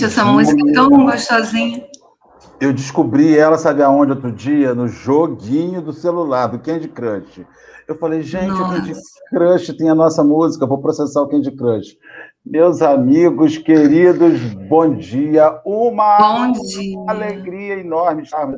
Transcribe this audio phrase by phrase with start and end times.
[0.00, 1.84] Gente, essa música é tão gostosinha.
[2.58, 4.74] Eu descobri ela, sabe aonde, outro dia?
[4.74, 7.44] No joguinho do celular, do Candy Crush.
[7.86, 8.62] Eu falei, gente, nossa.
[8.62, 8.94] o Candy
[9.28, 11.98] Crush tem a nossa música, vou processar o Candy Crush.
[12.44, 15.60] Meus amigos queridos, bom dia.
[15.66, 16.98] Uma bom dia.
[17.06, 18.48] alegria enorme estar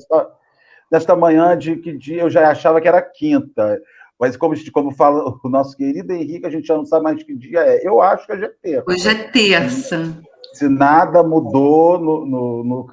[0.92, 3.80] nesta, manhã de que dia eu já achava que era quinta.
[4.16, 7.34] Mas como, como fala o nosso querido Henrique, a gente já não sabe mais que
[7.34, 7.84] dia é.
[7.84, 8.84] Eu acho que hoje é terça.
[8.86, 10.22] Hoje é terça.
[10.62, 12.86] Se nada mudou no, no, no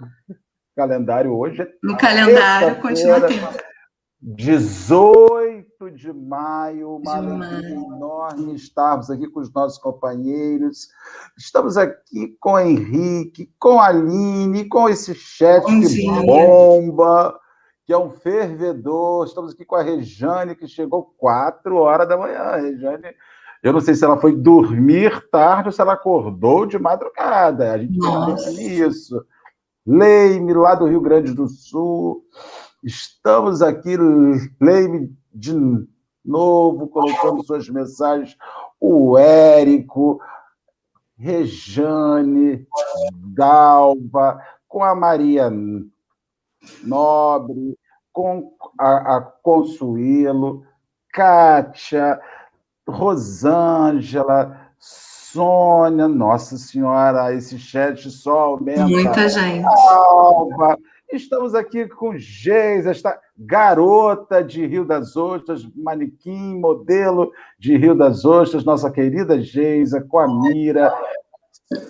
[0.75, 1.63] calendário hoje.
[1.83, 3.63] No calendário continua terça.
[4.19, 10.87] 18 de maio, uma alegria enorme estarmos aqui com os nossos companheiros.
[11.37, 17.39] Estamos aqui com o Henrique, com a Aline, com esse chat Bom que bomba,
[17.85, 19.27] que é um fervedor.
[19.27, 22.39] Estamos aqui com a Rejane, que chegou 4 horas da manhã.
[22.39, 23.13] A Rejane,
[23.61, 27.73] eu não sei se ela foi dormir tarde ou se ela acordou de madrugada.
[27.73, 29.25] A gente não isso.
[29.85, 32.23] Leime, lá do Rio Grande do Sul.
[32.83, 33.97] Estamos aqui,
[34.61, 35.53] Leime, de
[36.23, 38.37] novo, colocando suas mensagens.
[38.79, 40.21] O Érico,
[41.17, 42.65] Rejane,
[43.35, 45.51] Dalva, com a Maria
[46.83, 47.77] Nobre,
[48.13, 50.63] com a, a Consuelo,
[51.11, 52.21] Kátia,
[52.89, 58.87] Rosângela, Sônia, Nossa Senhora, esse chat só aumenta.
[58.87, 59.65] Muita gente.
[59.65, 60.77] Alba,
[61.11, 68.25] Estamos aqui com Geisa, esta garota de Rio das Ostras, manequim, modelo de Rio das
[68.25, 70.93] Ostras, nossa querida Geisa, com a Mira,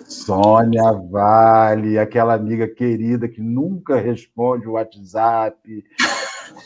[0.06, 5.84] Sônia Vale, aquela amiga querida que nunca responde o WhatsApp,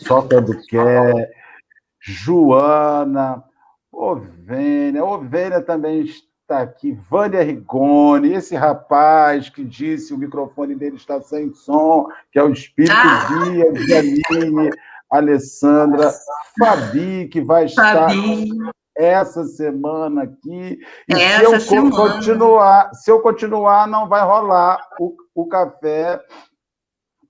[0.07, 1.33] só quando quer,
[2.01, 3.43] Joana,
[3.97, 11.21] Ovênia, Ovênia também está aqui, Vânia Rigoni, esse rapaz que disse o microfone dele está
[11.23, 13.27] sem som, que é o Espírito ah.
[13.45, 14.71] Dias, Janine,
[15.11, 16.13] Alessandra,
[16.59, 18.51] Fabi, que vai estar Fabi.
[18.97, 20.79] essa semana aqui.
[21.09, 21.97] E essa se eu semana.
[21.97, 26.21] continuar, se eu continuar, não vai rolar o, o café.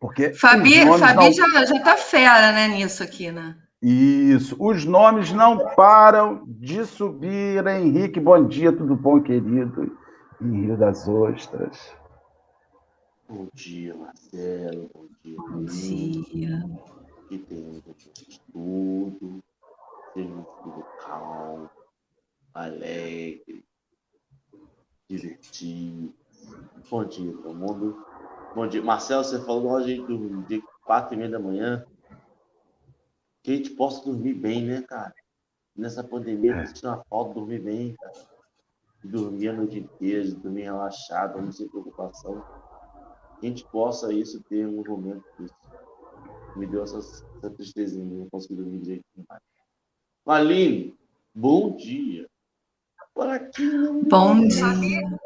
[0.00, 1.66] Porque Fabi, Fabi não...
[1.66, 3.56] já está fera né, nisso aqui, né?
[3.86, 4.56] Isso.
[4.58, 7.66] Os nomes não param de subir.
[7.66, 9.94] Henrique, bom dia, tudo bom, querido?
[10.40, 11.94] Em Rio das Ostras.
[13.28, 14.90] Bom dia, Marcelo.
[14.94, 15.36] Bom dia.
[15.36, 16.64] Bom dia.
[17.28, 17.82] Que tenha
[18.50, 19.40] tudo.
[20.14, 21.68] Seja um calmo,
[22.54, 23.62] alegre,
[25.10, 26.14] divertido.
[26.90, 28.02] Bom dia, todo mundo.
[28.54, 28.82] Bom dia.
[28.82, 30.02] Marcelo, você falou de
[30.46, 31.84] de quatro e meia da manhã
[33.44, 35.14] que a gente possa dormir bem, né, cara?
[35.76, 36.64] Nessa pandemia, é.
[36.86, 38.12] a uma falta de dormir bem, cara.
[39.04, 42.42] Dormir a noite inteira, dormir relaxado, não sem preocupação.
[43.38, 45.54] Que a gente possa isso ter um momento disso.
[46.56, 49.42] Me deu essa, essa tristezinha, não consegui dormir direito mais.
[50.24, 50.96] Aline,
[51.34, 52.26] bom dia.
[53.12, 55.20] Por aqui não Bom dia.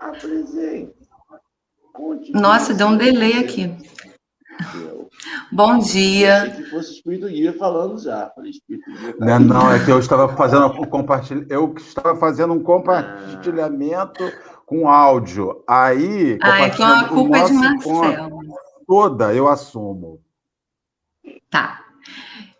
[0.00, 0.98] Apresente.
[2.32, 3.68] Nossa, deu um delay aqui.
[5.52, 6.54] Bom dia.
[6.54, 8.30] Se fosse Espírito Guia falando já.
[8.34, 9.16] Falei, Espírito Guia.
[9.16, 11.52] Tá não, não, é que eu estava fazendo um compartilhamento.
[11.52, 14.32] Eu estava fazendo um compartilhamento ah.
[14.66, 15.62] com áudio.
[15.66, 16.38] Aí.
[16.42, 18.40] Ah, então a culpa é de Marcelo.
[18.86, 20.20] Toda eu assumo.
[21.50, 21.84] Tá.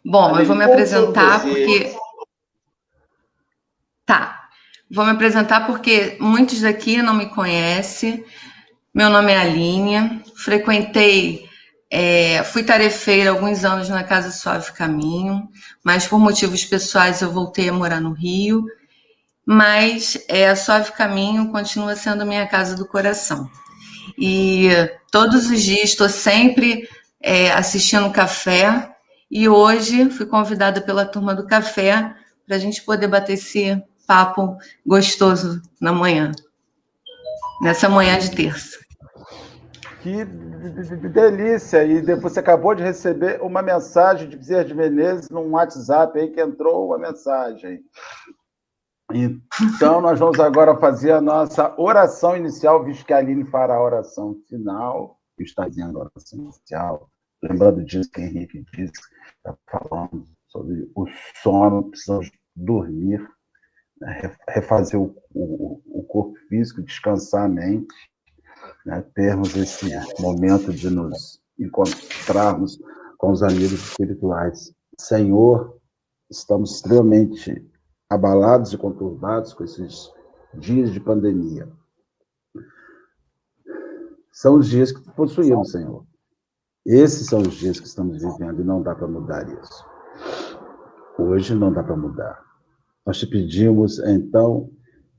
[0.04, 1.94] Bom, eu vou me apresentar porque.
[4.06, 4.48] Tá.
[4.90, 8.24] Vou me apresentar porque muitos daqui não me conhecem.
[8.94, 11.47] Meu nome é Aline, frequentei
[11.90, 15.48] é, fui tarefeira alguns anos na Casa Suave Caminho,
[15.82, 18.64] mas por motivos pessoais eu voltei a morar no Rio.
[19.46, 23.48] Mas é, a Suave Caminho continua sendo minha casa do coração.
[24.18, 24.68] E
[25.10, 26.86] todos os dias estou sempre
[27.22, 28.94] é, assistindo café.
[29.30, 32.14] E hoje fui convidada pela turma do café
[32.46, 34.56] para a gente poder bater esse papo
[34.86, 36.32] gostoso na manhã,
[37.62, 38.87] nessa manhã de terça.
[40.08, 41.84] Que delícia!
[41.84, 46.40] E você acabou de receber uma mensagem de Bezerra de Menezes num WhatsApp aí que
[46.40, 47.82] entrou uma mensagem.
[49.12, 53.82] Então, nós vamos agora fazer a nossa oração inicial, visto que a Aline fará a
[53.82, 55.18] oração final.
[55.38, 57.10] Está dizendo a oração inicial.
[57.42, 59.00] Lembrando disso que Henrique disse,
[59.36, 61.06] está falando sobre o
[61.42, 63.20] sono, precisamos dormir,
[64.00, 64.34] né?
[64.48, 67.94] refazer o, o, o corpo físico, descansar a mente
[68.88, 69.86] né, termos esse
[70.18, 72.80] momento de nos encontrarmos
[73.18, 74.72] com os amigos espirituais.
[74.98, 75.78] Senhor,
[76.30, 77.70] estamos extremamente
[78.08, 80.10] abalados e conturbados com esses
[80.54, 81.68] dias de pandemia.
[84.32, 86.06] são os dias que possuímos, Senhor.
[86.86, 89.84] Esses são os dias que estamos vivendo e não dá para mudar isso.
[91.18, 92.42] Hoje não dá para mudar.
[93.04, 94.70] Nós te pedimos, então,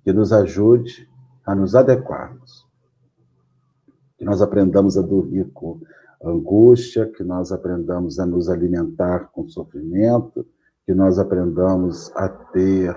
[0.03, 1.07] que nos ajude
[1.45, 2.68] a nos adequarmos.
[4.19, 5.79] Que nós aprendamos a dormir com
[6.23, 10.45] angústia, que nós aprendamos a nos alimentar com sofrimento,
[10.85, 12.95] que nós aprendamos a ter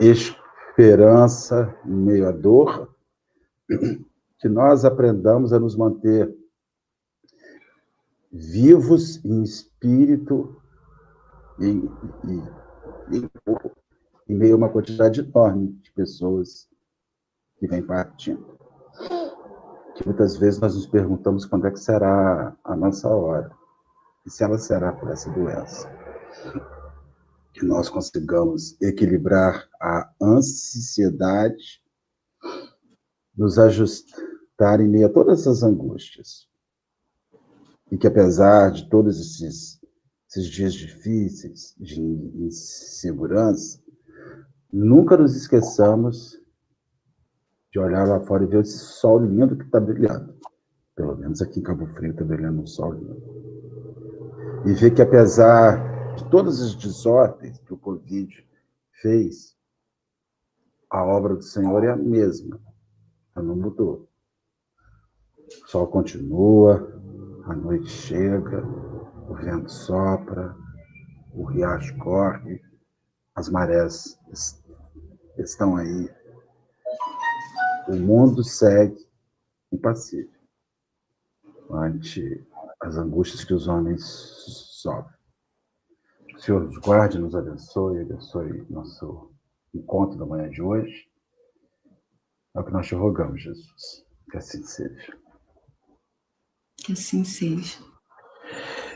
[0.00, 2.94] esperança em meio à dor,
[4.38, 6.34] que nós aprendamos a nos manter
[8.32, 10.56] vivos em espírito
[11.60, 11.90] e em,
[12.24, 13.28] em,
[14.28, 16.68] em meio a uma quantidade enorme de pessoas
[17.58, 18.58] que vem partindo.
[19.94, 23.50] Que muitas vezes nós nos perguntamos quando é que será a nossa hora
[24.26, 25.90] e se ela será por essa doença.
[27.52, 31.82] Que nós consigamos equilibrar a ansiedade,
[33.36, 36.50] nos ajustar em meio a todas essas angústias
[37.92, 39.78] e que apesar de todos esses,
[40.26, 43.78] esses dias difíceis, de insegurança,
[44.72, 46.40] nunca nos esqueçamos
[47.72, 50.34] de olhar lá fora e ver esse sol lindo que está brilhando.
[50.94, 53.22] Pelo menos aqui em Cabo Frio está brilhando um sol lindo.
[54.66, 58.46] E ver que apesar de todas as desordens que o Covid
[59.00, 59.56] fez,
[60.90, 62.60] a obra do Senhor é a mesma.
[63.34, 64.06] Ela não mudou.
[65.64, 66.92] O sol continua,
[67.46, 68.62] a noite chega,
[69.28, 70.54] o vento sopra,
[71.32, 72.60] o riacho corre,
[73.34, 74.18] as marés
[75.38, 76.10] estão aí.
[77.88, 79.06] O mundo segue
[79.72, 80.40] impassível
[81.70, 82.46] ante
[82.80, 85.16] as angústias que os homens sofrem.
[86.34, 89.30] O Senhor nos guarde, nos abençoe, abençoe nosso
[89.74, 91.08] encontro da manhã de hoje.
[92.54, 94.04] É o que nós te rogamos, Jesus.
[94.30, 95.16] Que assim seja.
[96.76, 97.78] Que assim seja.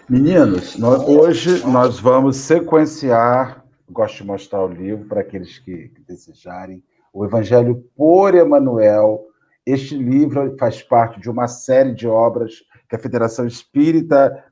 [0.08, 6.02] Meninos, nós, hoje nós vamos sequenciar, gosto de mostrar o livro para aqueles que, que
[6.02, 6.82] desejarem,
[7.16, 9.24] o Evangelho por Emanuel.
[9.64, 12.56] Este livro faz parte de uma série de obras
[12.90, 14.44] que a Federação Espírita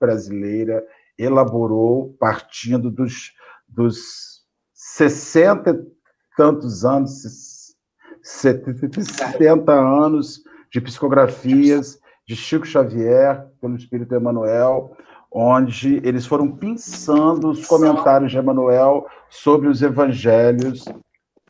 [0.00, 0.84] Brasileira
[1.16, 3.32] elaborou partindo dos,
[3.68, 4.42] dos
[4.74, 5.98] 60 e
[6.36, 7.76] tantos anos,
[8.20, 10.42] 70 anos
[10.72, 14.96] de psicografias de Chico Xavier, pelo Espírito Emmanuel,
[15.30, 20.84] onde eles foram pensando os comentários de Emmanuel sobre os evangelhos.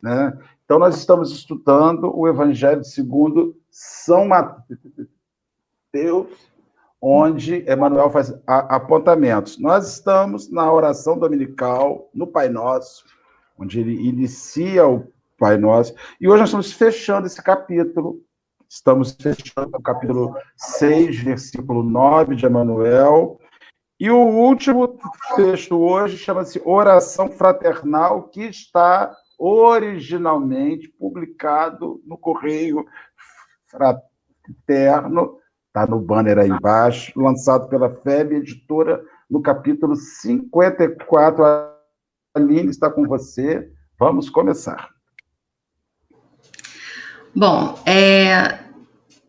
[0.02, 0.38] Né?
[0.68, 4.66] Então, nós estamos estudando o Evangelho segundo São Mateus,
[7.00, 9.58] onde Emmanuel faz apontamentos.
[9.58, 13.06] Nós estamos na oração dominical, no Pai Nosso,
[13.58, 18.22] onde ele inicia o Pai Nosso, e hoje nós estamos fechando esse capítulo
[18.68, 23.40] Estamos fechando o capítulo 6, versículo 9 de Emanuel.
[23.98, 24.98] E o último
[25.34, 32.84] texto hoje chama-se Oração Fraternal, que está originalmente publicado no Correio
[33.66, 41.44] Fraterno, está no banner aí embaixo, lançado pela FEB Editora, no capítulo 54.
[41.44, 41.74] A
[42.34, 43.70] Aline está com você.
[43.98, 44.90] Vamos começar.
[47.34, 48.58] Bom, é,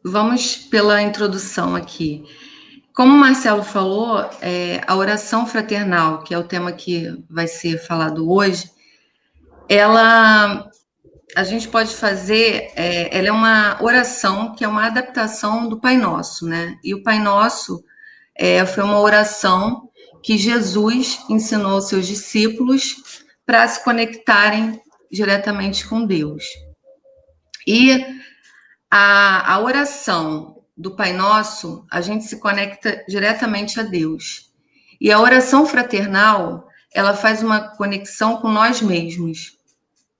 [0.04, 2.24] vamos pela introdução aqui.
[2.94, 7.78] Como o Marcelo falou, é, a oração fraternal, que é o tema que vai ser
[7.78, 8.72] falado hoje,
[9.70, 10.70] ela
[11.36, 15.96] a gente pode fazer, é, ela é uma oração que é uma adaptação do Pai
[15.96, 16.78] Nosso, né?
[16.84, 17.84] E o Pai Nosso
[18.36, 19.90] é, foi uma oração
[20.24, 26.44] que Jesus ensinou aos seus discípulos para se conectarem diretamente com Deus.
[27.66, 28.06] E
[28.90, 34.52] a, a oração do Pai Nosso, a gente se conecta diretamente a Deus.
[35.00, 39.59] E a oração fraternal, ela faz uma conexão com nós mesmos,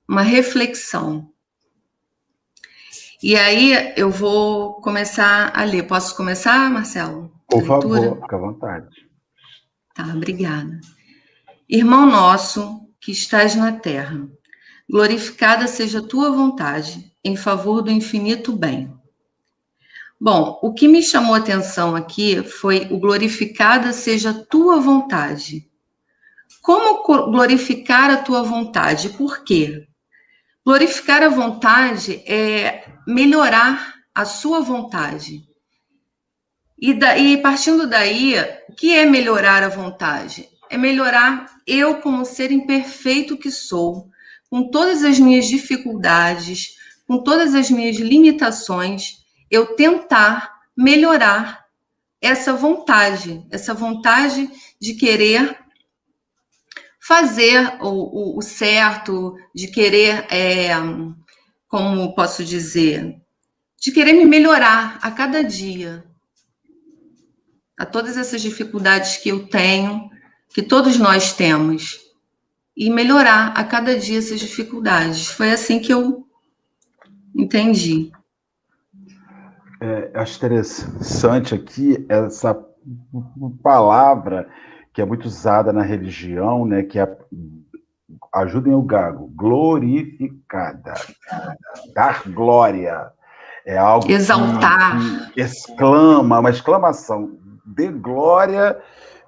[0.10, 1.32] uma reflexão.
[3.22, 5.84] E aí eu vou começar a ler.
[5.84, 7.32] Posso começar, Marcelo?
[7.48, 8.88] Por favor, fica à vontade.
[9.94, 10.82] Tá, obrigada.
[11.70, 14.28] Irmão nosso que estás na terra,
[14.90, 18.92] glorificada seja a tua vontade em favor do infinito bem.
[20.20, 25.70] Bom, o que me chamou a atenção aqui foi o glorificada seja a tua vontade.
[26.64, 29.10] Como glorificar a tua vontade?
[29.10, 29.89] Por quê?
[30.70, 35.42] Glorificar a vontade é melhorar a sua vontade.
[36.80, 38.36] E, daí, partindo daí,
[38.70, 40.48] o que é melhorar a vontade?
[40.70, 44.12] É melhorar eu como ser imperfeito que sou,
[44.48, 46.76] com todas as minhas dificuldades,
[47.08, 51.66] com todas as minhas limitações, eu tentar melhorar
[52.22, 54.48] essa vontade, essa vontade
[54.80, 55.58] de querer
[57.10, 60.70] fazer o, o, o certo, de querer, é,
[61.68, 63.20] como posso dizer,
[63.82, 66.04] de querer me melhorar a cada dia.
[67.80, 70.08] A todas essas dificuldades que eu tenho,
[70.50, 71.98] que todos nós temos,
[72.78, 75.32] e melhorar a cada dia essas dificuldades.
[75.32, 76.28] Foi assim que eu
[77.36, 78.12] entendi.
[79.82, 82.54] É, acho interessante aqui essa
[83.64, 84.48] palavra
[85.00, 87.18] que é muito usada na religião, né, que é
[88.36, 90.94] ajudem o gago, glorificada,
[91.96, 93.10] dar glória.
[93.66, 98.78] É algo exaltar, que, que exclama, uma exclamação, de glória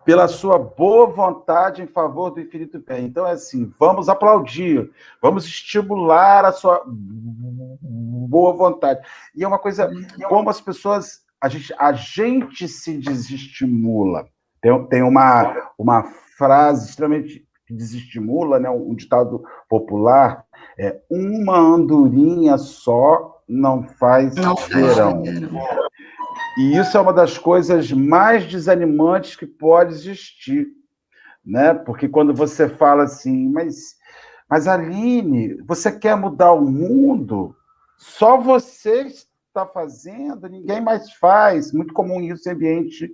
[0.03, 3.05] pela sua boa vontade em favor do infinito bem.
[3.05, 8.99] Então é assim, vamos aplaudir, vamos estimular a sua boa vontade.
[9.33, 9.89] E é uma coisa
[10.27, 14.27] como as pessoas a gente, a gente se desestimula.
[14.61, 16.03] Tem, tem uma, uma
[16.37, 18.69] frase extremamente que desestimula, né?
[18.69, 20.45] um ditado popular,
[20.77, 25.23] é uma andorinha só não faz não verão.
[26.57, 30.67] E isso é uma das coisas mais desanimantes que pode existir,
[31.45, 31.73] né?
[31.73, 33.95] Porque quando você fala assim, mas,
[34.49, 37.55] mas Aline, você quer mudar o mundo?
[37.97, 39.03] Só você
[39.47, 41.71] está fazendo, ninguém mais faz.
[41.71, 43.11] Muito comum isso em ambiente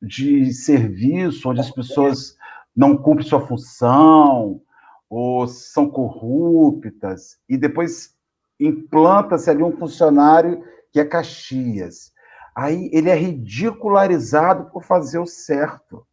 [0.00, 2.36] de serviço, onde as pessoas
[2.74, 4.60] não cumprem sua função
[5.08, 8.14] ou são corruptas, e depois
[8.60, 12.12] implanta-se ali um funcionário que é Caxias.
[12.54, 16.06] Aí ele é ridicularizado por fazer o certo.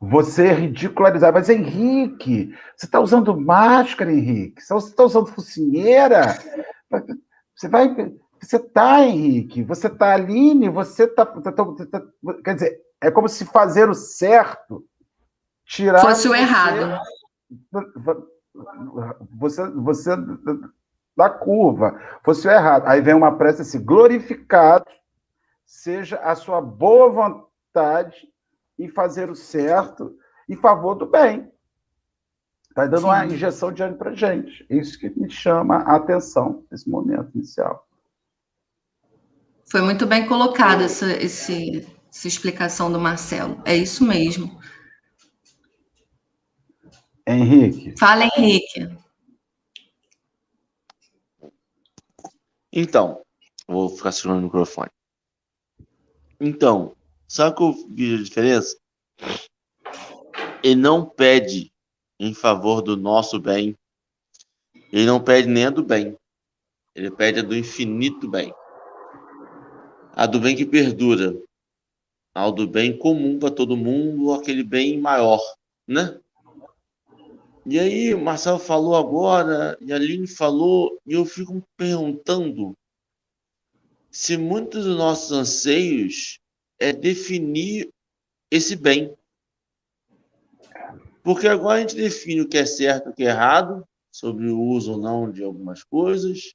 [0.00, 1.34] Você é ridicularizado.
[1.34, 4.60] Mas, Henrique, você está usando máscara, Henrique?
[4.60, 6.36] Você está usando focinheira?
[7.54, 7.94] Você vai.
[8.42, 9.62] Você está, Henrique?
[9.62, 10.68] Você está, Aline?
[10.68, 11.24] Você está.
[11.24, 12.02] Tá, tá, tá,
[12.44, 14.84] quer dizer, é como se fazer o certo
[15.64, 16.00] tirar.
[16.00, 17.00] Fosse o errado.
[19.38, 20.10] Você, você
[21.16, 22.86] da curva, fosse o errado.
[22.86, 24.84] Aí vem uma prece assim, glorificado
[25.64, 28.28] seja a sua boa vontade
[28.78, 30.14] em fazer o certo
[30.48, 31.50] em favor do bem.
[32.68, 33.06] Está dando Sim.
[33.06, 34.66] uma injeção de ânimo para gente.
[34.68, 37.86] Isso que me chama a atenção nesse momento inicial.
[39.72, 41.78] Foi muito bem colocada essa, esse,
[42.10, 43.58] essa explicação do Marcelo.
[43.64, 44.60] É isso mesmo.
[47.26, 47.94] Henrique.
[47.98, 48.94] Fala, Henrique.
[52.70, 53.22] Então,
[53.66, 54.90] vou ficar segurando o microfone.
[56.38, 56.94] Então,
[57.26, 58.76] sabe que eu vi a diferença?
[60.62, 61.72] Ele não pede
[62.20, 63.74] em favor do nosso bem.
[64.92, 66.14] Ele não pede nem a do bem.
[66.94, 68.52] Ele pede a do infinito bem.
[70.12, 71.34] A do bem que perdura.
[72.34, 75.40] Ao do bem comum para todo mundo, aquele bem maior,
[75.86, 76.18] né?
[77.64, 82.76] E aí, Marcelo falou agora, e a Aline falou, e eu fico perguntando
[84.10, 86.40] se muitos dos nossos anseios
[86.78, 87.88] é definir
[88.50, 89.14] esse bem.
[91.22, 94.48] Porque agora a gente define o que é certo e o que é errado, sobre
[94.48, 96.52] o uso ou não de algumas coisas,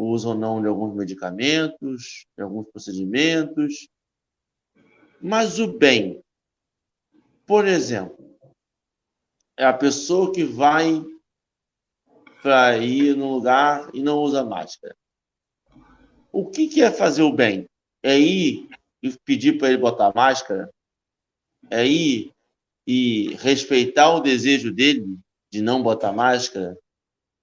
[0.00, 3.86] o uso ou não de alguns medicamentos, de alguns procedimentos.
[5.20, 6.24] Mas o bem,
[7.46, 8.34] por exemplo,
[9.58, 11.04] é a pessoa que vai
[12.42, 14.96] para ir num lugar e não usa máscara.
[16.32, 17.66] O que, que é fazer o bem?
[18.02, 18.70] É ir
[19.02, 20.70] e pedir para ele botar máscara?
[21.68, 22.32] É ir
[22.86, 25.18] e respeitar o desejo dele
[25.52, 26.74] de não botar máscara?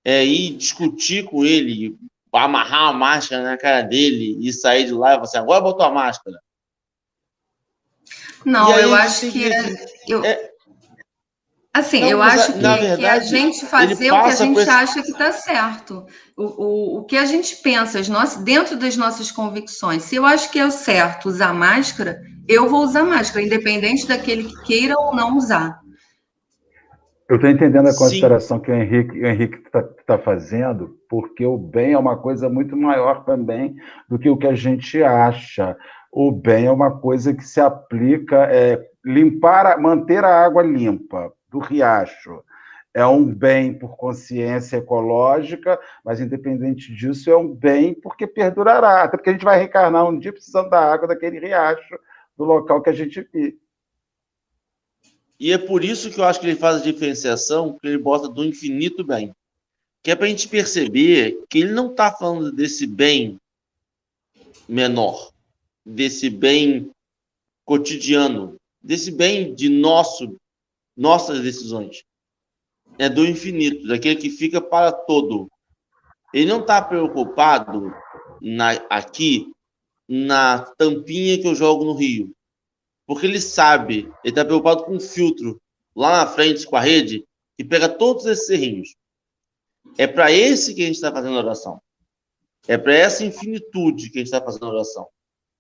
[0.03, 1.95] É ir discutir com ele,
[2.33, 5.85] amarrar a máscara na cara dele e sair de lá e falar assim, agora botou
[5.85, 6.37] a máscara?
[8.45, 9.51] Não, eu acho que...
[9.51, 10.23] É, eu...
[10.23, 10.51] É,
[11.77, 14.69] Assim, não, eu acho que, verdade, que, a gente fazer o que a gente esse...
[14.69, 16.07] acha que está certo.
[16.35, 20.01] O, o, o que a gente pensa, as nossas, dentro das nossas convicções.
[20.01, 24.45] Se eu acho que é o certo usar máscara, eu vou usar máscara, independente daquele
[24.45, 25.79] que queira ou não usar.
[27.29, 28.63] Eu estou entendendo a consideração Sim.
[28.63, 33.75] que o Henrique está tá fazendo, porque o bem é uma coisa muito maior também
[34.07, 35.75] do que o que a gente acha.
[36.11, 41.59] O bem é uma coisa que se aplica, é, limpar, manter a água limpa do
[41.59, 42.41] riacho
[42.97, 49.15] é um bem por consciência ecológica, mas independente disso, é um bem porque perdurará, até
[49.15, 51.99] porque a gente vai reencarnar um dia precisando da água daquele riacho
[52.35, 53.59] do local que a gente vive.
[55.39, 58.27] E é por isso que eu acho que ele faz a diferenciação, que ele bota
[58.27, 59.33] do infinito bem.
[60.03, 63.39] Que é para a gente perceber que ele não está falando desse bem
[64.67, 65.31] menor,
[65.85, 66.91] desse bem
[67.63, 70.35] cotidiano, desse bem de nosso,
[70.95, 72.03] nossas decisões.
[72.97, 75.49] É do infinito, daquele que fica para todo.
[76.33, 77.93] Ele não está preocupado
[78.41, 79.51] na, aqui
[80.07, 82.33] na tampinha que eu jogo no rio.
[83.07, 85.59] Porque ele sabe, ele está preocupado com o filtro
[85.95, 87.25] lá na frente com a rede
[87.57, 88.95] que pega todos esses serrinhos.
[89.97, 91.81] É para esse que a gente está fazendo oração.
[92.67, 95.07] É para essa infinitude que a gente está fazendo oração.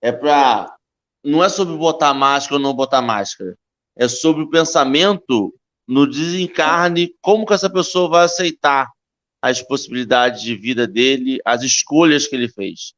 [0.01, 0.75] É para.
[1.23, 3.57] Não é sobre botar máscara ou não botar máscara.
[3.95, 5.53] É sobre o pensamento
[5.87, 8.91] no desencarne, como que essa pessoa vai aceitar
[9.41, 12.93] as possibilidades de vida dele, as escolhas que ele fez.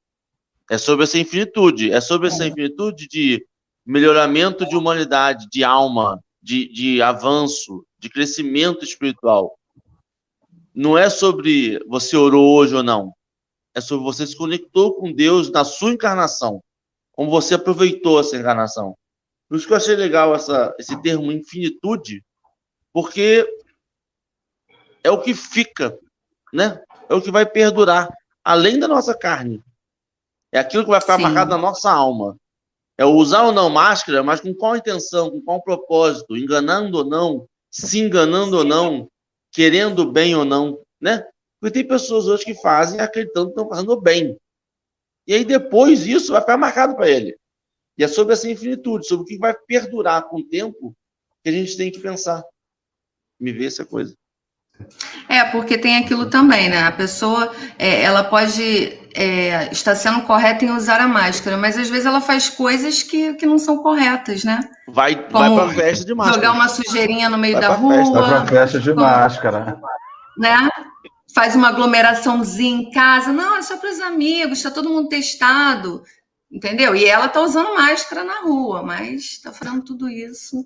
[0.70, 1.92] É sobre essa infinitude.
[1.92, 3.46] É sobre essa infinitude de
[3.92, 9.58] melhoramento de humanidade, de alma, de, de avanço, de crescimento espiritual.
[10.74, 13.14] Não é sobre você orou hoje ou não
[13.74, 16.62] é sobre você se conectou com Deus na sua encarnação,
[17.12, 18.96] como você aproveitou essa encarnação.
[19.48, 22.24] Por isso que eu achei legal essa, esse termo infinitude,
[22.94, 23.48] porque
[25.04, 25.98] é o que fica,
[26.54, 26.82] né?
[27.10, 28.10] É o que vai perdurar,
[28.44, 29.64] além da nossa carne.
[30.52, 31.24] É aquilo que vai ficar Sim.
[31.24, 32.36] marcado na nossa alma.
[33.00, 37.48] É usar ou não máscara, mas com qual intenção, com qual propósito, enganando ou não,
[37.72, 39.10] se enganando ou não,
[39.54, 41.26] querendo bem ou não, né?
[41.62, 44.38] Porque tem pessoas hoje que fazem acreditando que estão fazendo bem.
[45.26, 47.38] E aí depois isso vai ficar marcado para ele.
[47.98, 50.94] E é sobre essa infinitude, sobre o que vai perdurar com o tempo,
[51.42, 52.44] que a gente tem que pensar.
[53.40, 54.14] Me vê essa coisa.
[55.28, 56.84] É, porque tem aquilo também, né?
[56.84, 61.90] A pessoa, é, ela pode é, estar sendo correta em usar a máscara, mas às
[61.90, 64.60] vezes ela faz coisas que, que não são corretas, né?
[64.88, 66.36] Vai, vai pra festa de máscara.
[66.38, 67.96] Jogar uma sujeirinha no meio vai da rua.
[67.96, 69.80] Festa, vai pra festa de como, máscara.
[70.38, 70.70] Né?
[71.34, 73.32] faz uma aglomeraçãozinha em casa.
[73.32, 76.04] Não, é só para os amigos, está todo mundo testado,
[76.52, 76.96] entendeu?
[76.96, 80.66] E ela está usando máscara na rua, mas está fazendo tudo isso.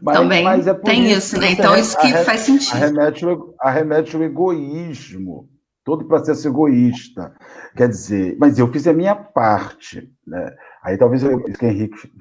[0.00, 1.52] Mas, Também mas é tem isso, né?
[1.52, 2.74] Então, isso que faz sentido.
[2.74, 3.24] Arremete,
[3.58, 5.48] arremete o egoísmo,
[5.82, 7.34] todo processo egoísta.
[7.76, 10.54] Quer dizer, mas eu fiz a minha parte, né?
[10.82, 12.12] Aí talvez eu, isso que o Henrique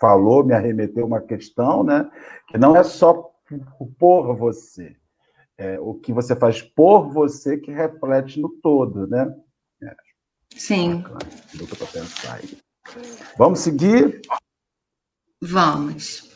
[0.00, 2.08] falou me arremeteu uma questão, né?
[2.48, 3.30] Que não é só
[3.98, 4.96] por você,
[5.56, 9.34] é, o que você faz por você que reflete no todo, né?
[9.82, 9.94] É.
[10.56, 11.04] Sim.
[11.58, 12.58] Luta para pensar aí.
[13.36, 14.22] Vamos seguir?
[15.40, 16.27] Vamos.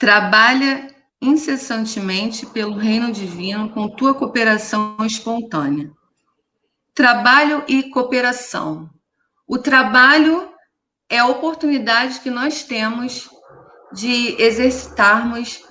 [0.00, 0.88] Trabalha
[1.20, 5.90] incessantemente pelo reino divino com tua cooperação espontânea.
[6.94, 8.88] Trabalho e cooperação.
[9.46, 10.48] O trabalho
[11.06, 13.28] é a oportunidade que nós temos
[13.92, 15.62] de exercitarmos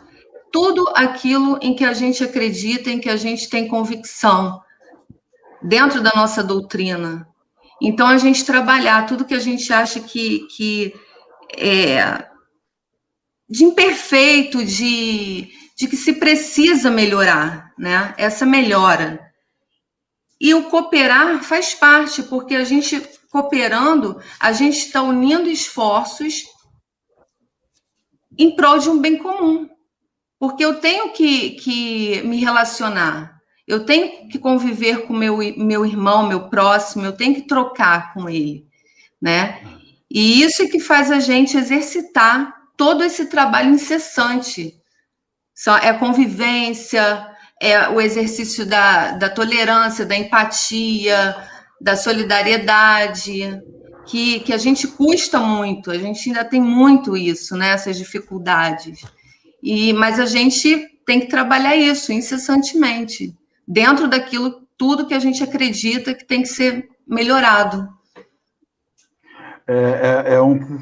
[0.52, 4.62] tudo aquilo em que a gente acredita, em que a gente tem convicção,
[5.60, 7.28] dentro da nossa doutrina.
[7.82, 10.94] Então, a gente trabalhar tudo que a gente acha que, que
[11.58, 12.29] é
[13.50, 18.14] de imperfeito, de, de que se precisa melhorar, né?
[18.18, 19.20] Essa melhora.
[20.40, 26.46] E o cooperar faz parte, porque a gente cooperando, a gente está unindo esforços
[28.38, 29.68] em prol de um bem comum.
[30.40, 36.26] Porque eu tenho que, que me relacionar, eu tenho que conviver com meu, meu irmão,
[36.26, 38.66] meu próximo, eu tenho que trocar com ele,
[39.22, 39.62] né?
[40.10, 44.74] E isso é que faz a gente exercitar todo esse trabalho incessante.
[45.84, 47.28] É a convivência,
[47.62, 51.36] é o exercício da, da tolerância, da empatia,
[51.82, 53.62] da solidariedade,
[54.08, 57.72] que, que a gente custa muito, a gente ainda tem muito isso, né?
[57.72, 59.02] Essas dificuldades.
[59.62, 63.36] E, mas a gente tem que trabalhar isso incessantemente,
[63.68, 67.90] dentro daquilo tudo que a gente acredita que tem que ser melhorado.
[69.68, 70.80] É, é, é um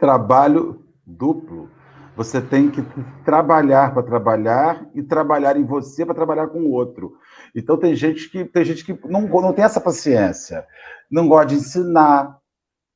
[0.00, 1.70] trabalho duplo.
[2.16, 2.82] Você tem que
[3.24, 7.18] trabalhar para trabalhar e trabalhar em você para trabalhar com o outro.
[7.54, 10.64] Então tem gente que tem gente que não, não tem essa paciência,
[11.10, 12.38] não gosta de ensinar,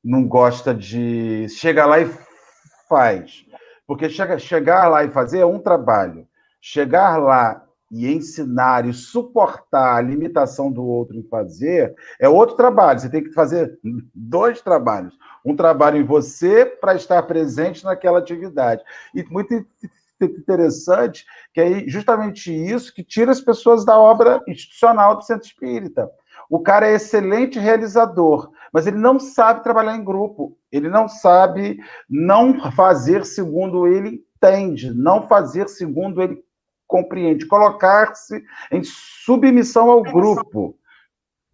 [0.03, 2.09] não gosta de chegar lá e
[2.87, 3.45] faz.
[3.85, 6.27] Porque chega, chegar lá e fazer é um trabalho.
[6.61, 12.99] Chegar lá e ensinar e suportar a limitação do outro em fazer é outro trabalho.
[12.99, 13.79] Você tem que fazer
[14.13, 15.13] dois trabalhos.
[15.45, 18.83] Um trabalho em você para estar presente naquela atividade.
[19.13, 19.65] E muito
[20.21, 26.09] interessante que é justamente isso que tira as pessoas da obra institucional do centro espírita.
[26.49, 31.79] O cara é excelente realizador, mas ele não sabe trabalhar em grupo, ele não sabe
[32.09, 36.43] não fazer segundo ele entende, não fazer segundo ele
[36.87, 40.75] compreende, colocar-se em submissão ao grupo.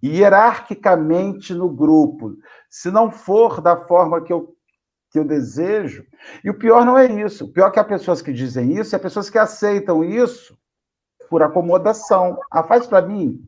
[0.03, 2.36] Hierarquicamente no grupo,
[2.69, 4.55] se não for da forma que eu,
[5.12, 6.05] que eu desejo.
[6.43, 7.45] E o pior não é isso.
[7.45, 10.58] O pior é que há pessoas que dizem isso, e há pessoas que aceitam isso
[11.29, 12.39] por acomodação.
[12.51, 13.41] Ah, faz para mim.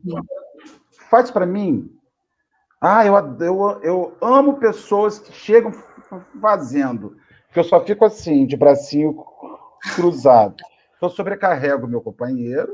[1.10, 1.90] Faz para mim.
[2.80, 5.72] Ah, eu, eu, eu amo pessoas que chegam
[6.40, 7.16] fazendo.
[7.52, 9.24] Que eu só fico assim, de bracinho
[9.94, 10.56] cruzado.
[11.00, 12.72] Eu sobrecarrego meu companheiro,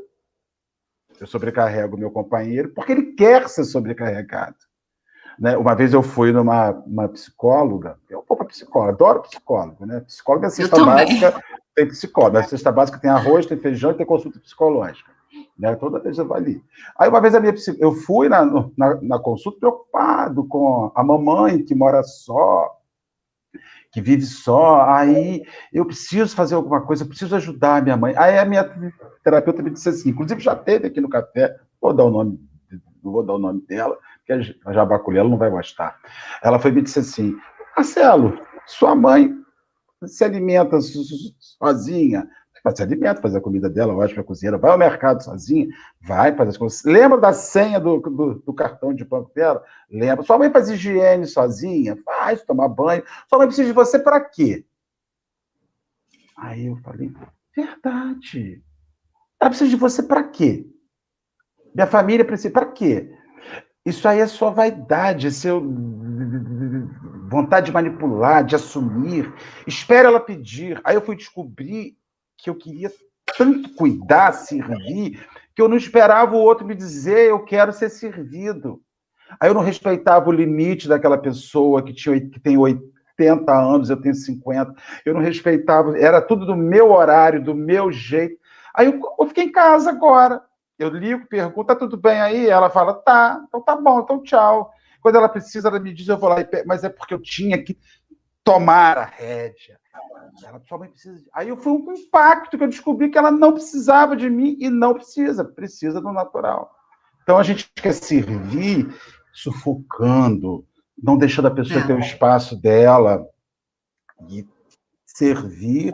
[1.20, 4.56] eu sobrecarrego meu companheiro, porque ele quer ser sobrecarregado.
[5.38, 5.56] Né?
[5.56, 10.00] Uma vez eu fui numa uma psicóloga, eu vou para psicóloga, adoro psicóloga, né?
[10.00, 11.42] Psicóloga é cesta básica,
[11.74, 12.40] tem psicóloga.
[12.40, 15.10] Na cesta básica tem arroz, tem feijão e tem consulta psicológica.
[15.58, 15.74] Né?
[15.74, 16.62] Toda vez eu vou ali.
[16.96, 18.44] Aí uma vez a minha eu fui na,
[18.76, 22.76] na, na consulta preocupado com a mamãe que mora só,
[23.94, 28.12] que vive só, aí eu preciso fazer alguma coisa, eu preciso ajudar a minha mãe.
[28.16, 28.68] Aí a minha
[29.22, 32.40] terapeuta me disse assim, inclusive já teve aqui no café, vou dar o nome,
[33.04, 35.96] não vou dar o nome dela, porque a Jabaculé ela não vai gostar.
[36.42, 37.36] Ela foi me disse assim,
[37.76, 39.32] Marcelo, sua mãe
[40.06, 40.76] se alimenta
[41.60, 42.28] sozinha,
[42.64, 45.68] mas se alimenta, faz a comida dela, vai para a cozinheira, vai ao mercado sozinha,
[46.00, 46.82] vai fazer as coisas.
[46.82, 49.62] Lembra da senha do, do, do, cartão de banco dela?
[49.90, 50.24] Lembra.
[50.24, 51.94] Sua mãe faz higiene sozinha?
[52.02, 53.04] Faz, tomar banho.
[53.28, 54.64] Sua mãe precisa de você para quê?
[56.38, 57.12] Aí eu falei,
[57.54, 58.62] verdade.
[59.38, 60.66] Ela precisa de você para quê?
[61.74, 63.12] Minha família precisa para quê?
[63.84, 65.60] Isso aí é sua vaidade, é seu
[67.28, 69.30] vontade de manipular, de assumir.
[69.66, 70.80] Espera ela pedir.
[70.82, 71.98] Aí eu fui descobrir
[72.44, 72.92] que eu queria
[73.38, 75.26] tanto cuidar, servir,
[75.56, 78.82] que eu não esperava o outro me dizer eu quero ser servido.
[79.40, 83.96] Aí eu não respeitava o limite daquela pessoa que, tinha, que tem 80 anos, eu
[83.96, 84.74] tenho 50.
[85.06, 88.36] Eu não respeitava, era tudo do meu horário, do meu jeito.
[88.74, 90.42] Aí eu, eu fiquei em casa agora.
[90.78, 92.46] Eu ligo, pergunto, tá tudo bem aí?
[92.46, 94.70] Ela fala, tá, então tá bom, então tchau.
[95.00, 97.78] Quando ela precisa, ela me diz, eu vou lá, mas é porque eu tinha que
[98.42, 99.78] tomar a rédea.
[100.44, 101.18] Ela mãe precisa.
[101.18, 101.28] De...
[101.32, 104.94] Aí foi um impacto que eu descobri que ela não precisava de mim e não
[104.94, 106.70] precisa, precisa do natural.
[107.22, 108.92] Então a gente quer servir
[109.32, 110.66] sufocando,
[111.00, 113.26] não deixando a pessoa ter o espaço dela
[114.28, 114.46] e
[115.06, 115.92] servir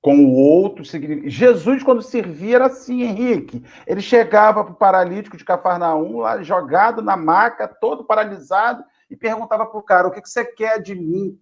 [0.00, 0.84] com o outro.
[1.26, 3.64] Jesus, quando servia, era assim, Henrique.
[3.86, 9.66] Ele chegava para o paralítico de Cafarnaum, lá, jogado na maca, todo paralisado, e perguntava
[9.66, 11.38] para o cara: o que você quer de mim?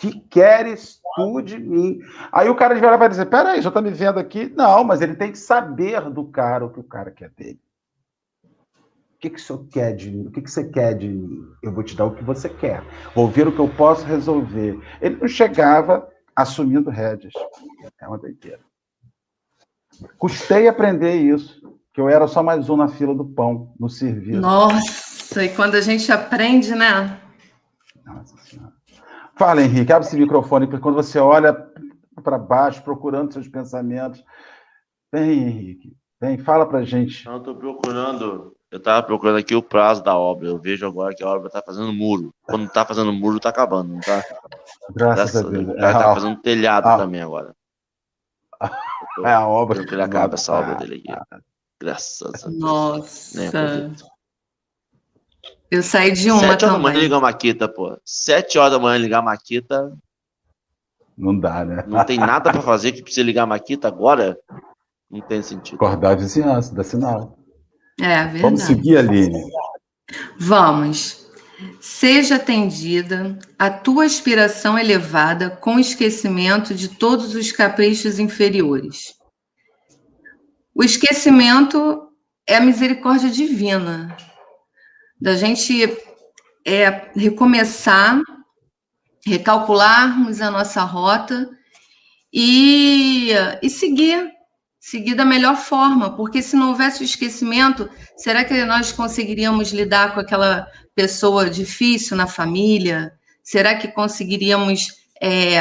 [0.00, 2.00] Que queres tu de mim?
[2.32, 4.50] Aí o cara de vai dizer: peraí, já está me vendo aqui?
[4.56, 7.60] Não, mas ele tem que saber do cara o que o cara quer dele.
[8.42, 10.26] O que, que o senhor quer de mim?
[10.26, 11.42] O que, que você quer de mim?
[11.62, 12.82] Eu vou te dar o que você quer.
[13.14, 14.80] Vou ver o que eu posso resolver.
[15.02, 17.34] Ele não chegava assumindo rédeas.
[18.00, 18.60] É uma doideira.
[20.16, 21.60] Custei aprender isso,
[21.92, 24.40] que eu era só mais um na fila do pão, no serviço.
[24.40, 27.20] Nossa, e quando a gente aprende, né?
[28.02, 28.39] Nossa.
[29.40, 31.54] Fala, Henrique, abre esse microfone, porque quando você olha
[32.22, 34.22] para baixo, procurando seus pensamentos.
[35.10, 37.24] Vem, Henrique, vem, fala para gente.
[37.24, 38.54] Não, estou procurando.
[38.70, 40.46] Eu estava procurando aqui o prazo da obra.
[40.46, 42.34] Eu vejo agora que a obra está fazendo muro.
[42.42, 44.22] Quando está fazendo muro, está acabando, não está?
[44.90, 45.68] Graças, Graças a Deus.
[45.70, 47.56] Está é, fazendo telhado ah, também agora.
[49.16, 49.86] Tô, é a obra.
[49.86, 51.42] Que ele acaba essa obra dele aqui.
[51.80, 52.60] Graças a Deus.
[52.60, 53.50] Nossa.
[55.70, 57.96] Eu saí de uma Sete horas da manhã ligar a Maquita, pô.
[58.04, 59.96] Sete horas da manhã ligar a Maquita.
[61.16, 61.84] Não dá, né?
[61.86, 64.36] Não tem nada para fazer que precisa ligar a Maquita agora.
[65.08, 65.76] Não tem sentido.
[65.76, 67.38] Acordar a vizinhança, dá sinal.
[68.00, 68.42] É, verdade.
[68.42, 69.40] Vamos seguir, Aline.
[70.38, 71.28] Vamos.
[71.80, 79.14] Seja atendida a tua aspiração elevada com esquecimento de todos os caprichos inferiores.
[80.74, 82.08] O esquecimento
[82.46, 84.16] é a misericórdia divina
[85.20, 85.96] da gente
[86.66, 88.20] é, recomeçar,
[89.26, 91.48] recalcularmos a nossa rota
[92.32, 93.30] e,
[93.62, 94.30] e seguir,
[94.78, 100.14] seguir da melhor forma, porque se não houvesse o esquecimento, será que nós conseguiríamos lidar
[100.14, 103.12] com aquela pessoa difícil na família?
[103.42, 105.60] Será que conseguiríamos é,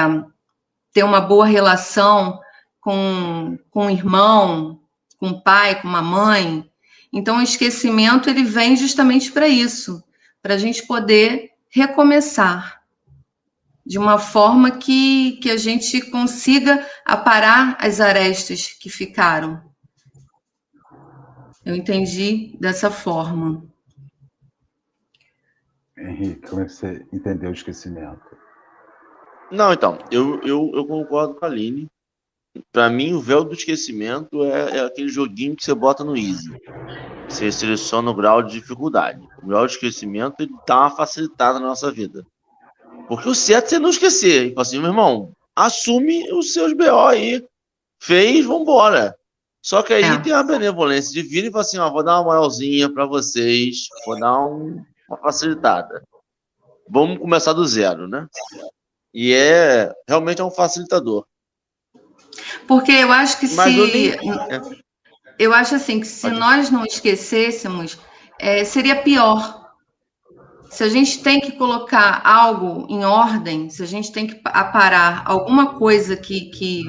[0.93, 2.39] ter uma boa relação
[2.79, 4.79] com, com o irmão,
[5.17, 6.68] com o pai, com uma mãe?
[7.11, 10.03] Então, o esquecimento ele vem justamente para isso,
[10.41, 12.79] para a gente poder recomeçar
[13.85, 19.59] de uma forma que, que a gente consiga aparar as arestas que ficaram.
[21.65, 23.67] Eu entendi dessa forma.
[25.97, 28.37] Henrique, como é que você entendeu o esquecimento?
[29.51, 31.89] Não, então, eu, eu, eu concordo com a Aline.
[32.71, 36.49] Para mim, o véu do esquecimento é, é, aquele joguinho que você bota no Easy.
[37.27, 39.21] Você seleciona o grau de dificuldade.
[39.43, 42.25] O grau de esquecimento ele dá uma facilitada na nossa vida.
[43.07, 44.51] Porque o certo é você não esquecer.
[44.51, 47.45] E assim, meu irmão, assume os seus BO aí.
[47.99, 49.15] Fez, vambora.
[49.61, 50.19] Só que aí é.
[50.19, 54.19] tem a benevolência divina e fala assim: ó, vou dar uma moralzinha para vocês, vou
[54.19, 56.03] dar um, uma facilitada.
[56.89, 58.25] Vamos começar do zero, né?
[59.13, 61.25] E é realmente é um facilitador.
[62.67, 64.17] Porque eu acho que Mas se.
[64.21, 64.79] Eu,
[65.39, 66.39] eu acho assim que se Pode.
[66.39, 67.97] nós não esquecêssemos,
[68.39, 69.59] é, seria pior.
[70.69, 75.23] Se a gente tem que colocar algo em ordem, se a gente tem que aparar
[75.25, 76.83] alguma coisa que, que,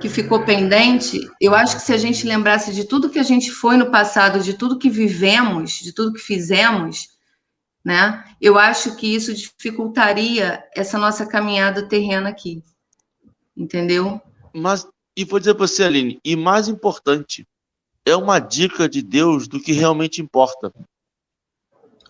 [0.00, 3.50] que ficou pendente, eu acho que se a gente lembrasse de tudo que a gente
[3.50, 7.08] foi no passado, de tudo que vivemos, de tudo que fizemos,
[7.84, 8.24] né?
[8.40, 12.62] Eu acho que isso dificultaria essa nossa caminhada terrena aqui.
[13.56, 14.20] Entendeu?
[14.56, 17.48] Mas e vou dizer para você, Aline, e mais importante,
[18.04, 20.70] é uma dica de Deus do que realmente importa.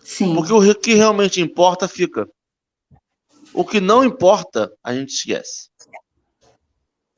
[0.01, 0.35] Sim.
[0.35, 2.29] Porque o que realmente importa fica.
[3.53, 5.69] O que não importa, a gente esquece.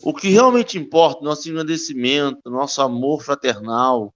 [0.04, 4.14] O que realmente importa, nosso engrandecimento, nosso amor fraternal,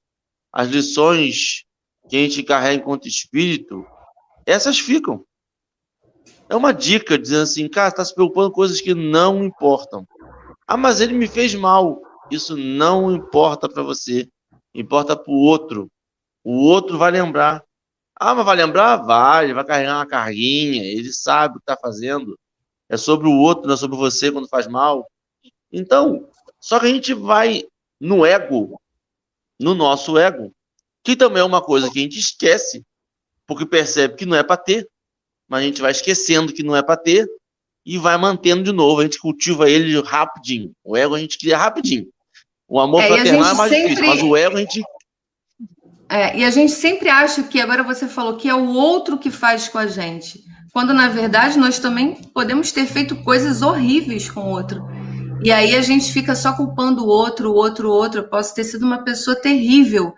[0.51, 1.65] as lições
[2.07, 3.85] que a gente carrega enquanto espírito,
[4.45, 5.25] essas ficam.
[6.47, 10.07] É uma dica dizendo assim, cara, está se preocupando com coisas que não importam.
[10.73, 12.01] Ah, mas ele me fez mal.
[12.31, 14.27] Isso não importa para você.
[14.73, 15.87] Importa para o outro.
[16.43, 17.63] O outro vai lembrar.
[18.15, 18.95] Ah, mas vai lembrar?
[18.95, 19.53] Vai.
[19.53, 20.83] Vai carregar uma carguinha.
[20.83, 22.35] Ele sabe o que está fazendo.
[22.89, 25.07] É sobre o outro, não é sobre você quando faz mal.
[25.71, 26.27] Então,
[26.59, 27.63] só que a gente vai
[28.01, 28.81] no ego,
[29.59, 30.51] no nosso ego,
[31.03, 32.83] que também é uma coisa que a gente esquece,
[33.45, 34.89] porque percebe que não é para ter,
[35.47, 37.29] mas a gente vai esquecendo que não é para ter,
[37.85, 39.01] e vai mantendo de novo.
[39.01, 40.71] A gente cultiva ele rapidinho.
[40.83, 42.07] O ego a gente cria rapidinho.
[42.67, 43.89] O amor é, fraternal é mais sempre...
[43.89, 44.83] difícil, mas o ego a gente.
[46.09, 49.31] É, e a gente sempre acha que, agora você falou, que é o outro que
[49.31, 50.43] faz com a gente.
[50.71, 54.83] Quando, na verdade, nós também podemos ter feito coisas horríveis com o outro.
[55.43, 58.21] E aí a gente fica só culpando o outro, o outro, o outro.
[58.21, 60.13] Eu posso ter sido uma pessoa terrível,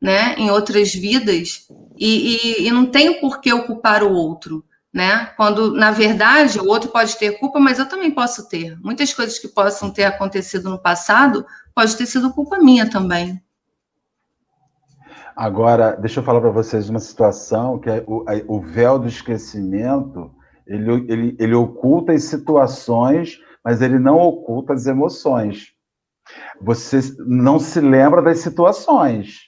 [0.00, 4.62] né, em outras vidas, e, e, e não tenho por que ocupar o outro
[4.96, 5.26] né?
[5.36, 8.78] Quando, na verdade, o outro pode ter culpa, mas eu também posso ter.
[8.80, 13.38] Muitas coisas que possam ter acontecido no passado pode ter sido culpa minha também.
[15.36, 20.30] Agora, deixa eu falar para vocês uma situação que é o, o véu do esquecimento,
[20.66, 25.74] ele, ele, ele oculta as situações, mas ele não oculta as emoções.
[26.58, 29.40] Você não se lembra das situações,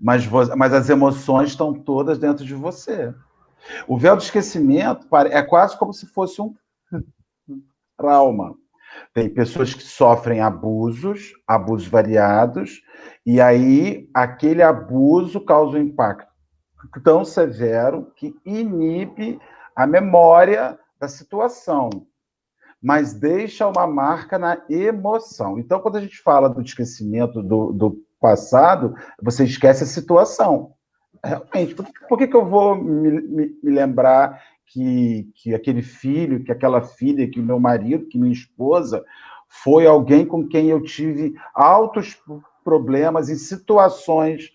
[0.00, 3.12] mas, mas as emoções estão todas dentro de você.
[3.86, 6.54] O véu do esquecimento é quase como se fosse um
[7.96, 8.54] trauma.
[9.12, 12.82] Tem pessoas que sofrem abusos, abusos variados,
[13.26, 16.32] e aí aquele abuso causa um impacto
[17.02, 19.40] tão severo que inibe
[19.74, 21.90] a memória da situação,
[22.80, 25.58] mas deixa uma marca na emoção.
[25.58, 30.73] Então, quando a gente fala do esquecimento do, do passado, você esquece a situação
[31.24, 36.44] realmente, por, por que, que eu vou me, me, me, lembrar que, que aquele filho,
[36.44, 39.04] que aquela filha, que o meu marido, que minha esposa
[39.48, 42.20] foi alguém com quem eu tive altos
[42.62, 44.52] problemas em situações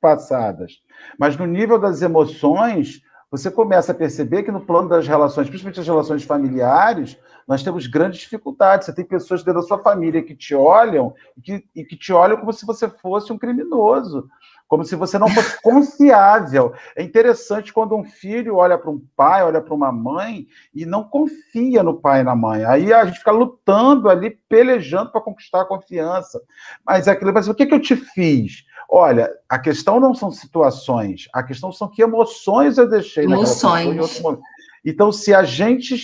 [0.00, 0.80] passadas.
[1.18, 5.80] Mas no nível das emoções, você começa a perceber que no plano das relações, principalmente
[5.80, 8.86] as relações familiares, nós temos grandes dificuldades.
[8.86, 12.12] Você tem pessoas dentro da sua família que te olham e que, e que te
[12.12, 14.28] olham como se você fosse um criminoso
[14.70, 16.72] como se você não fosse confiável.
[16.94, 21.02] É interessante quando um filho olha para um pai, olha para uma mãe e não
[21.02, 22.64] confia no pai e na mãe.
[22.64, 26.40] Aí a gente fica lutando ali, pelejando para conquistar a confiança.
[26.86, 28.64] Mas é aquilo, mas o que, que eu te fiz?
[28.88, 34.38] Olha, a questão não são situações, a questão são que emoções eu deixei emoções.
[34.84, 35.96] Então, se a gente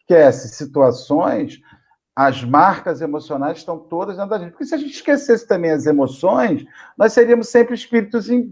[0.00, 1.60] esquece situações,
[2.16, 4.50] as marcas emocionais estão todas dentro da gente.
[4.50, 6.64] Porque se a gente esquecesse também as emoções,
[6.96, 8.48] nós seríamos sempre espíritos em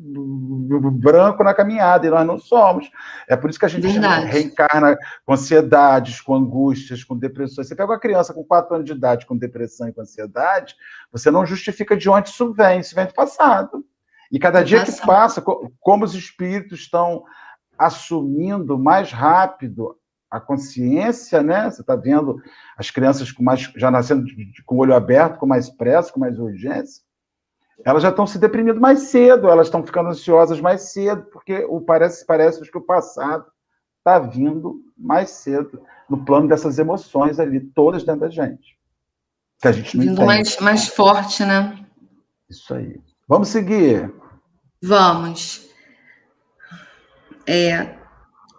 [0.95, 2.91] branco na caminhada, e nós não somos.
[3.29, 4.27] É por isso que a gente Verdade.
[4.27, 7.69] reencarna com ansiedades, com angústias, com depressões.
[7.69, 10.75] Você pega uma criança com 4 anos de idade com depressão e com ansiedade,
[11.13, 13.85] você não justifica de onde isso vem, isso vem do passado.
[14.31, 15.41] E cada dia que passa,
[15.79, 17.23] como os espíritos estão
[17.79, 19.97] assumindo mais rápido
[20.33, 21.71] a consciência, né?
[21.71, 22.41] Você está vendo
[22.75, 24.25] as crianças com mais, já nascendo
[24.65, 27.03] com o olho aberto, com mais pressa, com mais urgência.
[27.85, 31.83] Elas já estão se deprimindo mais cedo, elas estão ficando ansiosas mais cedo, porque o
[31.83, 33.45] parece parece que o passado
[33.99, 38.79] está vindo mais cedo no plano dessas emoções ali, todas dentro da gente.
[39.61, 40.27] que a gente não Vindo entende.
[40.27, 41.85] mais, mais forte, né?
[42.49, 42.99] Isso aí.
[43.29, 44.11] Vamos seguir.
[44.83, 45.69] Vamos.
[47.47, 48.02] É,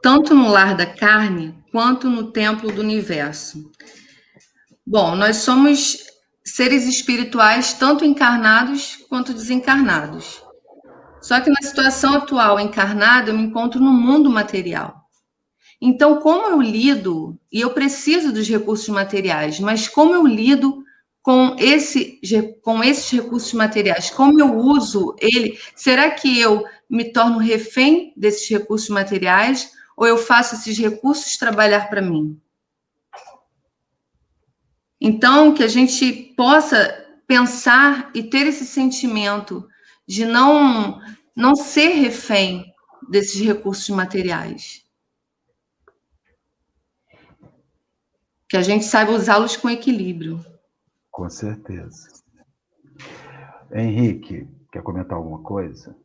[0.03, 3.71] tanto no lar da carne quanto no templo do universo.
[4.85, 5.97] Bom, nós somos
[6.43, 10.43] seres espirituais tanto encarnados quanto desencarnados.
[11.21, 15.07] Só que na situação atual encarnada, eu me encontro no mundo material.
[15.81, 20.83] Então, como eu lido, e eu preciso dos recursos materiais, mas como eu lido
[21.21, 22.19] com, esse,
[22.61, 28.49] com esses recursos materiais, como eu uso ele, será que eu me torno refém desses
[28.49, 32.39] recursos materiais ou eu faço esses recursos trabalhar para mim?
[34.99, 39.67] Então, que a gente possa pensar e ter esse sentimento
[40.07, 41.01] de não,
[41.35, 42.73] não ser refém
[43.09, 44.83] desses recursos materiais.
[48.47, 50.43] Que a gente saiba usá-los com equilíbrio.
[51.11, 52.07] Com certeza.
[53.73, 55.95] Henrique, quer comentar alguma coisa?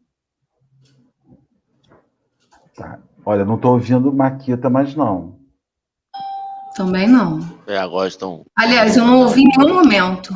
[2.74, 3.02] Tá.
[3.24, 5.38] Olha, não estou ouvindo Maquita, mas não.
[6.74, 7.40] Também não.
[7.66, 8.44] É, agora estão.
[8.56, 10.32] Aliás, eu não ouvi em nenhum momento.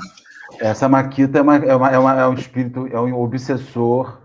[0.60, 4.20] Essa Maquita é, uma, é, uma, é, uma, é um espírito, é um obsessor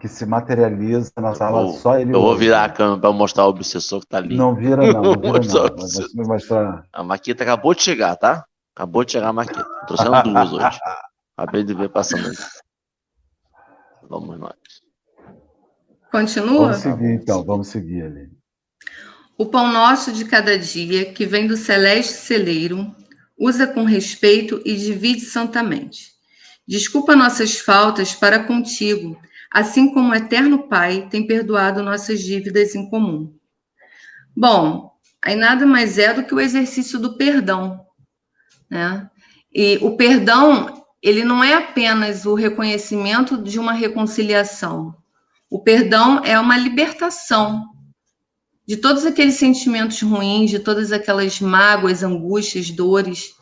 [0.00, 2.44] que se materializa na sala, Vou- só ele Eu vou ouve.
[2.46, 4.36] virar a câmera para mostrar o obsessor que tá ali.
[4.36, 5.02] Não vira, não.
[5.02, 5.76] Não vira, não.
[5.76, 6.84] Mas me mostrar.
[6.92, 8.44] A Maquita acabou de chegar, tá?
[8.74, 9.64] Acabou de chegar a Maquita.
[9.86, 10.78] Trouxendo duas hoje.
[11.36, 12.36] Acabei de ver passando ali.
[14.08, 14.52] Vamos nós.
[16.10, 16.72] Continua?
[16.72, 17.44] Vamos seguir, então.
[17.44, 18.30] Vamos seguir ali.
[19.36, 22.94] O pão nosso de cada dia, que vem do celeste celeiro,
[23.38, 26.12] usa com respeito e divide santamente.
[26.66, 29.16] Desculpa nossas faltas para contigo,
[29.50, 33.32] assim como o eterno Pai tem perdoado nossas dívidas em comum.
[34.36, 34.92] Bom,
[35.22, 37.80] aí nada mais é do que o exercício do perdão,
[38.68, 39.08] né?
[39.54, 44.94] E o perdão, ele não é apenas o reconhecimento de uma reconciliação.
[45.50, 47.64] O perdão é uma libertação
[48.66, 53.34] de todos aqueles sentimentos ruins, de todas aquelas mágoas, angústias, dores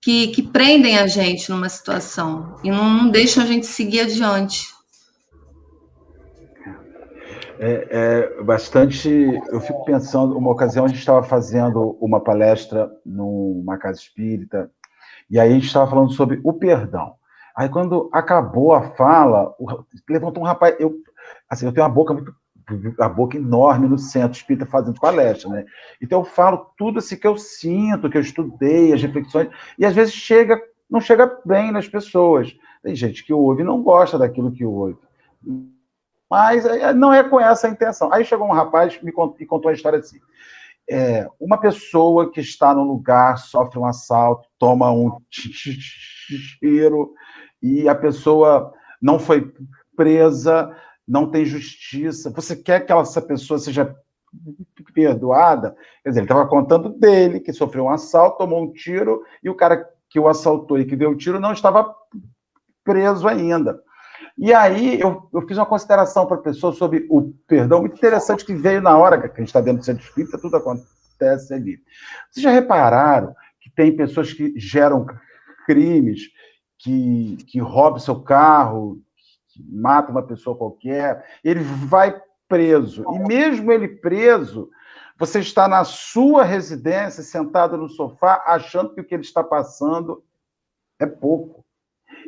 [0.00, 4.66] que, que prendem a gente numa situação e não, não deixam a gente seguir adiante.
[7.58, 7.88] É,
[8.38, 9.08] é bastante.
[9.48, 14.70] Eu fico pensando, uma ocasião a gente estava fazendo uma palestra numa casa espírita,
[15.30, 17.14] e aí a gente estava falando sobre o perdão.
[17.56, 19.54] Aí quando acabou a fala,
[20.06, 20.74] levantou um rapaz.
[20.78, 20.96] Eu,
[21.48, 22.34] assim, eu tenho uma boca muito.
[22.98, 25.66] A boca enorme no centro espírita fazendo palestra, né?
[26.00, 29.94] Então eu falo tudo assim que eu sinto, que eu estudei, as reflexões, e às
[29.94, 32.56] vezes chega, não chega bem nas pessoas.
[32.82, 34.96] Tem gente que ouve e não gosta daquilo que ouve.
[36.30, 38.12] Mas é, não é com essa a intenção.
[38.12, 40.18] Aí chegou um rapaz me cont- e contou a história assim.
[40.88, 45.18] É, uma pessoa que está num lugar, sofre um assalto, toma um
[46.58, 47.14] tiro,
[47.62, 49.52] e a pessoa não foi
[49.96, 50.74] presa,
[51.06, 52.30] não tem justiça.
[52.30, 53.94] Você quer que essa pessoa seja
[54.94, 55.76] perdoada?
[56.02, 59.54] Quer dizer, ele estava contando dele, que sofreu um assalto, tomou um tiro, e o
[59.54, 61.94] cara que o assaltou e que deu o tiro não estava
[62.84, 63.80] preso ainda.
[64.36, 68.44] E aí eu, eu fiz uma consideração para a pessoa sobre o perdão, muito interessante,
[68.44, 71.78] que veio na hora que a gente está dentro do centro espírita, tudo acontece ali.
[72.30, 75.06] Vocês já repararam que tem pessoas que geram
[75.66, 76.22] crimes,
[76.78, 79.00] que, que roubam seu carro,
[79.54, 83.04] que matam uma pessoa qualquer, ele vai preso.
[83.14, 84.68] E mesmo ele preso,
[85.18, 90.22] você está na sua residência, sentado no sofá, achando que o que ele está passando
[90.98, 91.64] é pouco.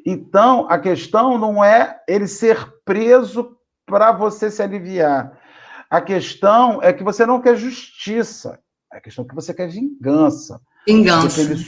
[0.04, 5.38] Então, a questão não é ele ser preso para você se aliviar.
[5.90, 8.58] A questão é que você não quer justiça.
[8.90, 10.60] A questão é que você quer vingança.
[10.86, 11.40] Vingança.
[11.40, 11.64] Ele,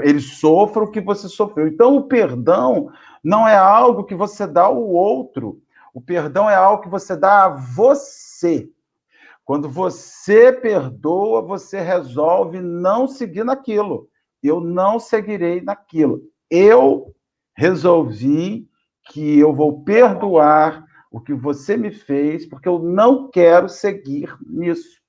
[0.00, 1.68] ele sofra o que você sofreu.
[1.68, 2.90] Então, o perdão
[3.22, 5.60] não é algo que você dá ao outro.
[5.92, 8.68] O perdão é algo que você dá a você.
[9.44, 14.08] Quando você perdoa, você resolve não seguir naquilo.
[14.42, 16.22] Eu não seguirei naquilo.
[16.50, 17.14] Eu
[17.54, 18.68] resolvi
[19.08, 25.00] que eu vou perdoar o que você me fez, porque eu não quero seguir nisso.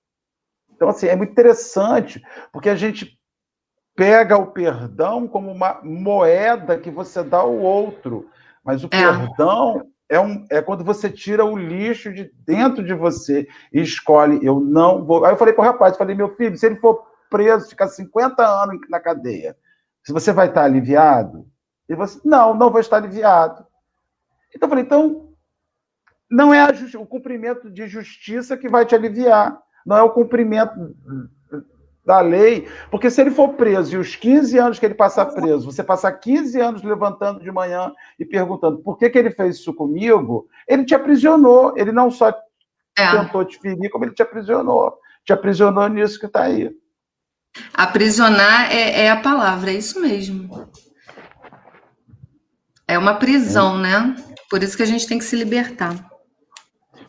[0.74, 2.22] Então, assim, é muito interessante,
[2.54, 3.17] porque a gente
[3.98, 8.30] pega o perdão como uma moeda que você dá ao outro.
[8.64, 8.90] Mas o É.
[8.90, 14.40] perdão é, um, é quando você tira o lixo de dentro de você e escolhe,
[14.46, 15.26] eu não vou.
[15.26, 18.46] Aí eu falei para o rapaz, falei, meu filho, se ele for preso, ficar 50
[18.46, 19.58] anos na cadeia,
[20.04, 21.48] se você vai estar aliviado?
[21.90, 23.66] Ele falou assim, não, não vou estar aliviado.
[24.56, 25.34] Então eu falei, então,
[26.30, 26.68] não é
[27.00, 30.96] o cumprimento de justiça que vai te aliviar, não é o cumprimento
[32.08, 35.70] da lei, porque se ele for preso e os 15 anos que ele passar preso,
[35.70, 39.74] você passar 15 anos levantando de manhã e perguntando por que, que ele fez isso
[39.74, 41.74] comigo, ele te aprisionou.
[41.76, 42.30] Ele não só
[42.98, 43.12] é.
[43.12, 44.98] tentou te ferir, como ele te aprisionou.
[45.26, 46.72] Te aprisionou nisso que está aí.
[47.74, 50.66] Aprisionar é, é, a palavra, é isso mesmo.
[52.88, 53.82] É uma prisão, é.
[53.82, 54.16] né?
[54.50, 55.94] Por isso que a gente tem que se libertar.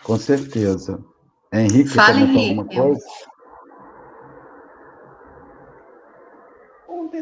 [0.02, 0.98] Com certeza.
[1.52, 2.58] Henrique, Fale, Henrique.
[2.58, 3.06] alguma coisa?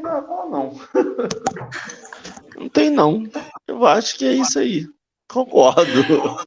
[0.07, 0.73] Falar, não.
[2.57, 3.25] não tem, não.
[3.67, 4.87] Eu acho que é isso aí.
[5.29, 6.45] Concordo.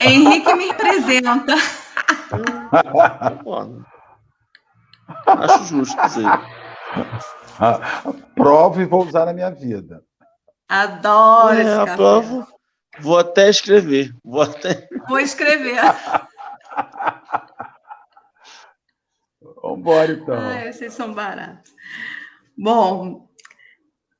[0.00, 1.54] Henrique me representa.
[3.36, 3.84] Concordo.
[5.26, 6.26] Acho justo dizer.
[8.34, 10.02] Prova e vou usar na minha vida.
[10.68, 12.48] Adoro é, esse prova.
[13.00, 14.14] Vou até escrever.
[14.24, 14.88] Vou até.
[15.08, 15.78] Vou escrever.
[19.78, 20.38] Vambora, então.
[20.38, 21.72] Ai, vocês são baratos.
[22.60, 23.28] Bom,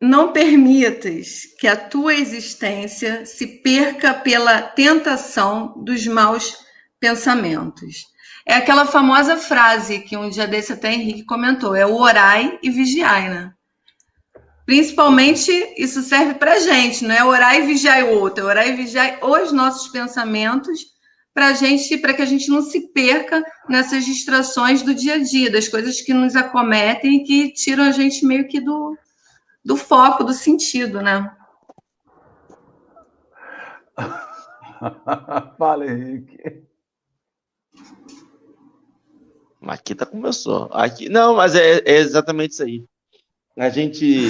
[0.01, 6.57] não permitas que a tua existência se perca pela tentação dos maus
[7.01, 8.05] pensamentos.
[8.47, 12.71] É aquela famosa frase que um dia desse até Henrique comentou: é o orai e
[12.71, 13.53] vigiai, né?
[14.65, 18.77] Principalmente isso serve para gente, não é orar e vigiar o outro, é orar e
[18.77, 20.79] vigiar os nossos pensamentos
[21.39, 25.49] para gente, para que a gente não se perca nessas distrações do dia a dia,
[25.49, 28.99] das coisas que nos acometem e que tiram a gente meio que do,
[29.65, 31.33] do foco, do sentido, né?
[35.57, 36.65] Fala, Henrique.
[39.63, 40.69] Aqui tá começou.
[40.73, 42.85] Aqui, não, mas é, é exatamente isso aí.
[43.57, 44.29] A gente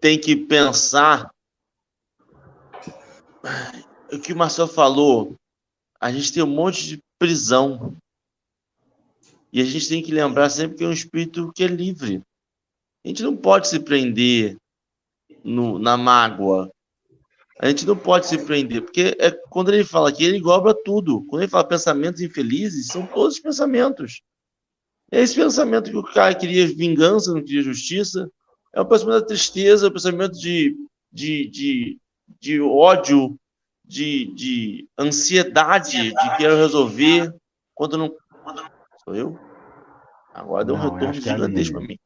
[0.00, 1.30] tem que pensar
[4.12, 5.34] o que o Marcel falou.
[6.00, 7.96] A gente tem um monte de prisão.
[9.52, 12.22] E a gente tem que lembrar sempre que é um espírito que é livre.
[13.04, 14.56] A gente não pode se prender
[15.42, 16.70] no, na mágoa.
[17.60, 21.22] A gente não pode se prender, porque é, quando ele fala aqui, ele engloba tudo.
[21.26, 24.22] Quando ele fala pensamentos infelizes, são todos os pensamentos.
[25.10, 28.28] É esse pensamento que o cara queria vingança, não queria justiça.
[28.72, 30.76] É o pensamento da tristeza, é o pensamento de,
[31.12, 31.98] de, de,
[32.40, 33.38] de ódio,
[33.84, 37.34] de, de ansiedade, de querer resolver.
[37.74, 38.12] Quando não.
[39.04, 39.38] Sou eu?
[40.32, 41.98] Agora deu um não, retorno é gigantesco para mim.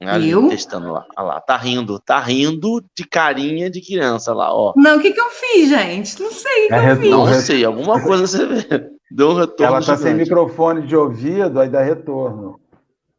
[0.00, 0.48] Ali, eu?
[0.48, 1.06] Testando lá.
[1.16, 4.72] Olha lá, tá rindo, tá rindo de carinha de criança lá, ó.
[4.76, 6.20] Não, o que que eu fiz, gente?
[6.20, 7.10] Não sei o que, é, eu fiz.
[7.10, 8.90] Não sei, alguma coisa você vê.
[9.10, 9.64] Deu um retorno.
[9.64, 10.02] Ela tá gigante.
[10.02, 12.58] sem microfone de ouvido, aí dá retorno.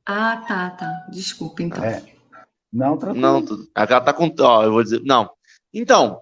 [0.05, 1.05] Ah, tá, tá.
[1.09, 1.83] Desculpa, então.
[1.83, 2.03] É.
[2.71, 3.21] Não, tranquilo.
[3.21, 4.33] Não, ela tá com.
[4.39, 5.01] Ó, eu vou dizer.
[5.05, 5.29] Não.
[5.73, 6.19] Então,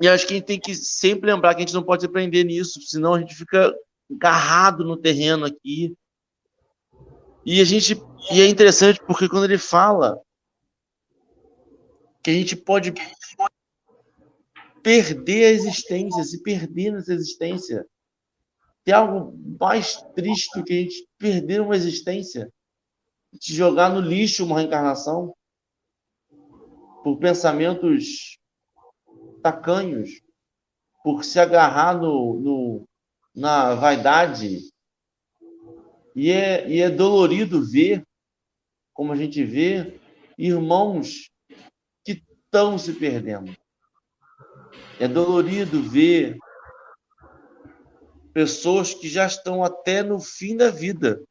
[0.00, 2.08] e acho que a gente tem que sempre lembrar que a gente não pode se
[2.08, 3.74] prender nisso, senão a gente fica
[4.10, 5.96] agarrado no terreno aqui.
[7.44, 10.20] E a gente e é interessante porque quando ele fala
[12.22, 12.92] que a gente pode
[14.82, 17.86] perder a existência, se perder nessa existência.
[18.84, 22.50] Tem algo mais triste do que a gente perder uma existência,
[23.32, 25.34] de jogar no lixo uma reencarnação
[27.04, 28.38] por pensamentos
[29.42, 30.20] tacanhos,
[31.02, 32.88] por se agarrar no, no
[33.34, 34.70] na vaidade.
[36.14, 38.02] E é, e é dolorido ver
[38.92, 40.00] como a gente vê
[40.36, 41.30] irmãos
[42.04, 43.56] que estão se perdendo.
[44.98, 46.36] É dolorido ver
[48.32, 51.22] pessoas que já estão até no fim da vida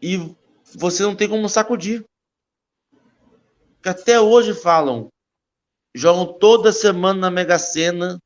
[0.00, 0.18] e
[0.74, 2.04] você não tem como sacudir.
[3.82, 5.08] Que até hoje falam,
[5.96, 8.20] jogam toda semana na Mega Sena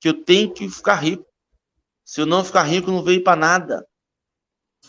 [0.00, 1.24] que eu tenho que ficar rico.
[2.04, 3.86] Se eu não ficar rico, não veio para nada.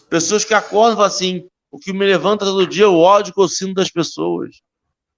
[0.09, 3.33] Pessoas que acordam e falam assim: o que me levanta todo dia é o ódio
[3.33, 4.61] que eu sinto das pessoas.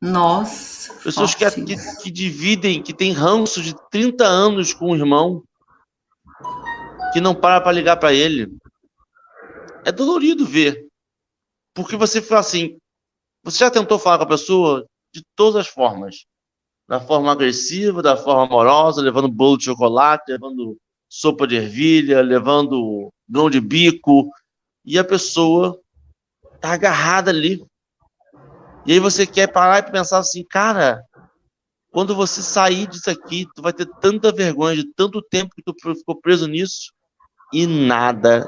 [0.02, 0.94] Nossa.
[0.96, 5.42] Pessoas que, que, que, dividem, que têm ranço de 30 anos com o irmão,
[7.14, 8.54] que não para para ligar para ele.
[9.86, 10.86] É dolorido ver.
[11.74, 12.78] Porque você fala assim,
[13.42, 16.26] você já tentou falar com a pessoa de todas as formas.
[16.88, 20.78] Da forma agressiva, da forma amorosa, levando bolo de chocolate, levando
[21.10, 24.30] sopa de ervilha, levando grão de bico,
[24.84, 25.80] e a pessoa
[26.60, 27.66] tá agarrada ali.
[28.86, 31.04] E aí você quer parar e pensar assim, cara,
[31.92, 35.74] quando você sair disso aqui, tu vai ter tanta vergonha de tanto tempo que tu
[35.96, 36.92] ficou preso nisso
[37.52, 38.48] e nada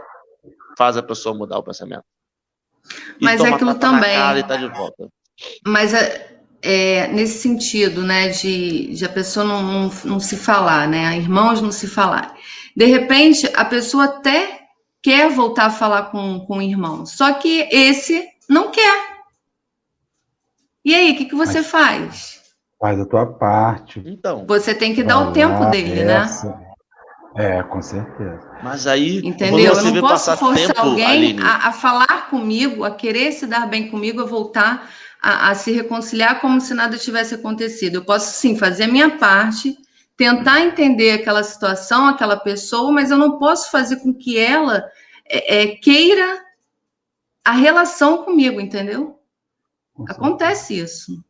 [0.78, 2.04] faz a pessoa mudar o pensamento.
[3.20, 4.16] E Mas é aquilo também.
[4.16, 4.58] Tá
[5.66, 6.27] Mas é,
[6.62, 11.62] é, nesse sentido, né, de, de a pessoa não, não, não se falar, né, irmãos
[11.62, 12.36] não se falar.
[12.76, 14.68] De repente, a pessoa até
[15.02, 17.06] quer voltar a falar com, com o irmão.
[17.06, 19.18] Só que esse não quer.
[20.84, 22.42] E aí, o que, que você Mas, faz?
[22.80, 24.02] Faz a tua parte.
[24.06, 24.46] Então.
[24.48, 26.14] Você tem que dar o tempo dele, né?
[26.18, 26.50] essa.
[26.50, 26.68] né?
[27.36, 28.50] É, com certeza.
[28.64, 29.20] Mas aí.
[29.20, 29.74] Entendeu?
[29.74, 33.90] Eu não posso forçar tempo, alguém a, a, falar comigo, a querer se dar bem
[33.90, 34.90] comigo, a voltar
[35.22, 37.96] a, a se reconciliar como se nada tivesse acontecido.
[37.96, 39.76] Eu posso sim fazer a minha parte,
[40.16, 44.84] tentar entender aquela situação, aquela pessoa, mas eu não posso fazer com que ela
[45.26, 46.44] é, é, queira
[47.44, 49.20] a relação comigo, entendeu?
[50.08, 51.24] Acontece isso.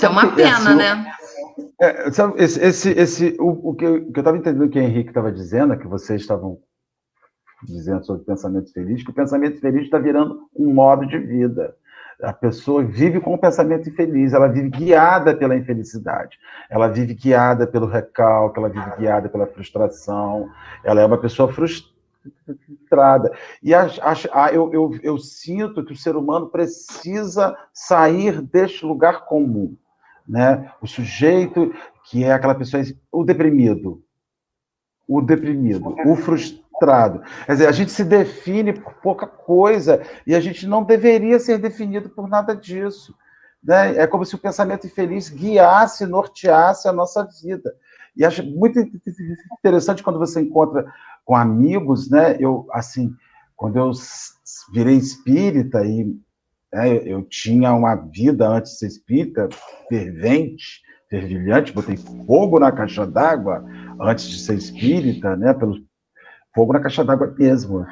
[0.00, 1.12] É uma pena, né?
[1.80, 5.30] É, sabe, esse, esse, esse, o, o que eu estava entendendo que o Henrique estava
[5.32, 6.58] dizendo, é que vocês estavam
[7.62, 11.74] dizendo sobre pensamento feliz, que o pensamento feliz está virando um modo de vida.
[12.22, 16.36] A pessoa vive com o pensamento infeliz, ela vive guiada pela infelicidade,
[16.68, 20.48] ela vive guiada pelo recalque, ela vive guiada pela frustração,
[20.82, 23.30] ela é uma pessoa frustrada.
[23.62, 23.86] E a,
[24.32, 29.76] a, eu, eu, eu sinto que o ser humano precisa sair deste lugar comum
[30.28, 30.70] né?
[30.82, 31.72] O sujeito
[32.04, 34.02] que é aquela pessoa, o deprimido,
[35.08, 37.22] o deprimido, o frustrado.
[37.46, 41.58] Quer dizer, a gente se define por pouca coisa e a gente não deveria ser
[41.58, 43.14] definido por nada disso.
[43.64, 43.96] Né?
[43.96, 47.74] É como se o pensamento infeliz guiasse, norteasse a nossa vida.
[48.16, 48.78] E acho muito
[49.58, 50.86] interessante quando você encontra
[51.24, 52.36] com amigos, né?
[52.38, 53.14] Eu, assim,
[53.56, 53.92] quando eu
[54.72, 56.16] virei espírita e
[56.72, 56.96] né?
[56.96, 59.48] Eu tinha uma vida antes de ser espírita
[59.88, 63.64] fervente, fervilhante, botei fogo na caixa d'água
[64.00, 65.52] antes de ser espírita, né?
[65.54, 65.76] Pelo
[66.54, 67.86] fogo na caixa d'água mesmo,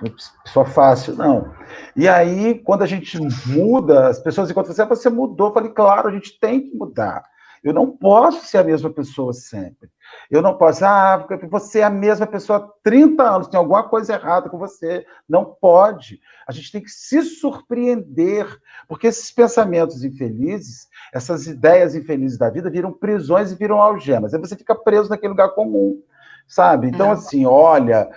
[0.46, 1.52] só fácil, não.
[1.94, 5.48] E aí, quando a gente muda, as pessoas encontram você, você mudou.
[5.48, 7.24] Eu falei, claro, a gente tem que mudar.
[7.66, 9.90] Eu não posso ser a mesma pessoa sempre.
[10.30, 13.82] Eu não posso, ah, porque você é a mesma pessoa há 30 anos, tem alguma
[13.88, 15.04] coisa errada com você.
[15.28, 16.20] Não pode.
[16.46, 18.46] A gente tem que se surpreender,
[18.86, 24.32] porque esses pensamentos infelizes, essas ideias infelizes da vida viram prisões e viram algemas.
[24.32, 26.00] Aí você fica preso naquele lugar comum,
[26.46, 26.86] sabe?
[26.86, 27.12] Então, é.
[27.14, 28.08] assim, olha,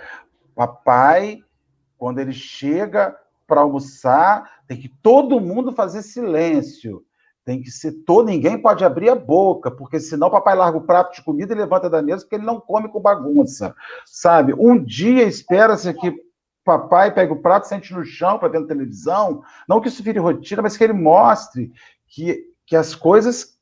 [0.54, 1.42] papai,
[1.98, 3.16] quando ele chega
[3.48, 7.04] para almoçar, tem que todo mundo fazer silêncio
[7.44, 10.82] tem que ser todo, ninguém pode abrir a boca, porque senão o papai larga o
[10.82, 13.74] prato de comida e levanta da mesa, porque ele não come com bagunça,
[14.04, 14.54] sabe?
[14.54, 16.14] Um dia espera-se que
[16.64, 20.62] papai pegue o prato, sente no chão para ver televisão, não que isso vire rotina,
[20.62, 21.72] mas que ele mostre
[22.06, 23.58] que, que as coisas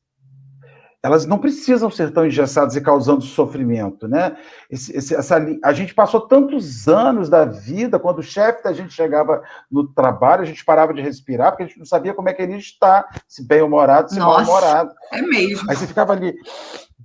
[1.01, 4.35] elas não precisam ser tão engessadas e causando sofrimento, né?
[4.69, 8.93] Esse, esse, essa, a gente passou tantos anos da vida, quando o chefe da gente
[8.93, 9.41] chegava
[9.71, 12.41] no trabalho, a gente parava de respirar, porque a gente não sabia como é que
[12.41, 14.93] ele está, se bem-humorado, se mal-humorado.
[15.13, 15.69] É mesmo.
[15.69, 16.35] Aí você ficava ali,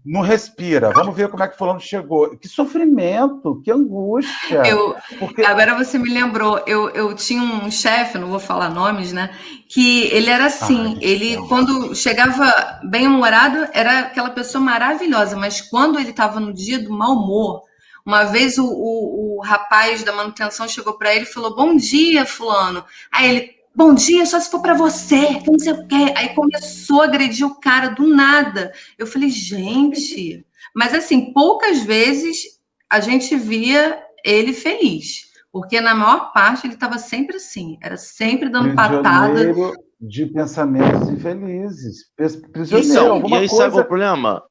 [0.05, 0.91] não respira.
[0.93, 2.37] Vamos ver como é que fulano chegou.
[2.37, 4.63] Que sofrimento, que angústia.
[4.67, 5.43] Eu, porque...
[5.43, 9.31] Agora você me lembrou, eu, eu tinha um chefe, não vou falar nomes, né?
[9.69, 15.99] Que ele era assim, ele quando chegava bem humorado, era aquela pessoa maravilhosa, mas quando
[15.99, 17.63] ele estava no dia do mau humor,
[18.05, 22.27] uma vez o, o, o rapaz da manutenção chegou para ele e falou: Bom dia,
[22.27, 22.85] Fulano.
[23.11, 26.15] Aí ele, Bom dia, só se for para você, que não sei o quê.
[26.17, 28.73] Aí começou a agredir o cara do nada.
[28.97, 30.47] Eu falei, gente.
[30.75, 35.33] Mas assim, poucas vezes a gente via ele feliz.
[35.53, 39.53] Porque na maior parte ele estava sempre assim, era sempre dando patada.
[40.01, 42.11] De pensamentos infelizes.
[42.53, 43.65] Prisioneiro, Isso, alguma e aí coisa...
[43.65, 44.43] sabe o problema?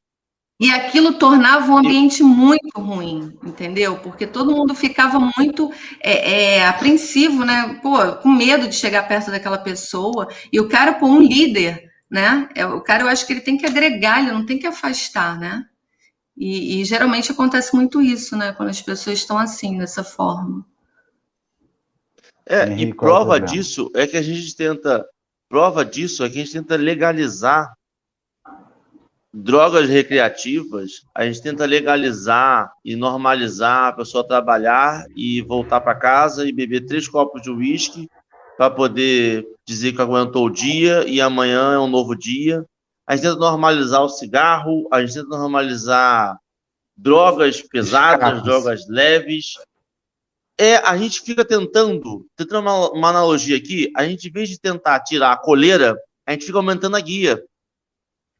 [0.59, 3.97] E aquilo tornava um ambiente muito ruim, entendeu?
[3.97, 7.79] Porque todo mundo ficava muito é, é, apreensivo, né?
[7.81, 10.27] Pô, com medo de chegar perto daquela pessoa.
[10.51, 12.47] E o cara, pô, um líder, né?
[12.55, 15.39] É, o cara, eu acho que ele tem que agregar, ele não tem que afastar,
[15.39, 15.65] né?
[16.37, 18.53] E, e geralmente acontece muito isso, né?
[18.53, 20.65] Quando as pessoas estão assim, dessa forma.
[22.45, 25.05] É, e prova disso é que a gente tenta.
[25.49, 27.73] Prova disso é que a gente tenta legalizar
[29.33, 36.47] drogas recreativas, a gente tenta legalizar e normalizar a pessoa trabalhar e voltar para casa
[36.47, 38.07] e beber três copos de uísque
[38.55, 42.63] para poder dizer que aguentou o dia e amanhã é um novo dia.
[43.07, 46.37] A gente tenta normalizar o cigarro, a gente tenta normalizar
[46.95, 49.55] drogas pesadas, drogas leves.
[50.59, 54.59] É, a gente fica tentando, tentando uma, uma analogia aqui, a gente, em vez de
[54.59, 57.43] tentar tirar a coleira, a gente fica aumentando a guia.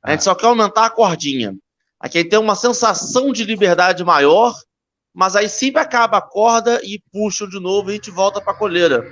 [0.04, 1.56] A gente só quer aumentar a cordinha.
[2.00, 4.54] Aqui tem uma sensação de liberdade maior,
[5.14, 8.52] mas aí sempre acaba a corda e puxa de novo e a gente volta para
[8.52, 9.06] a coleira.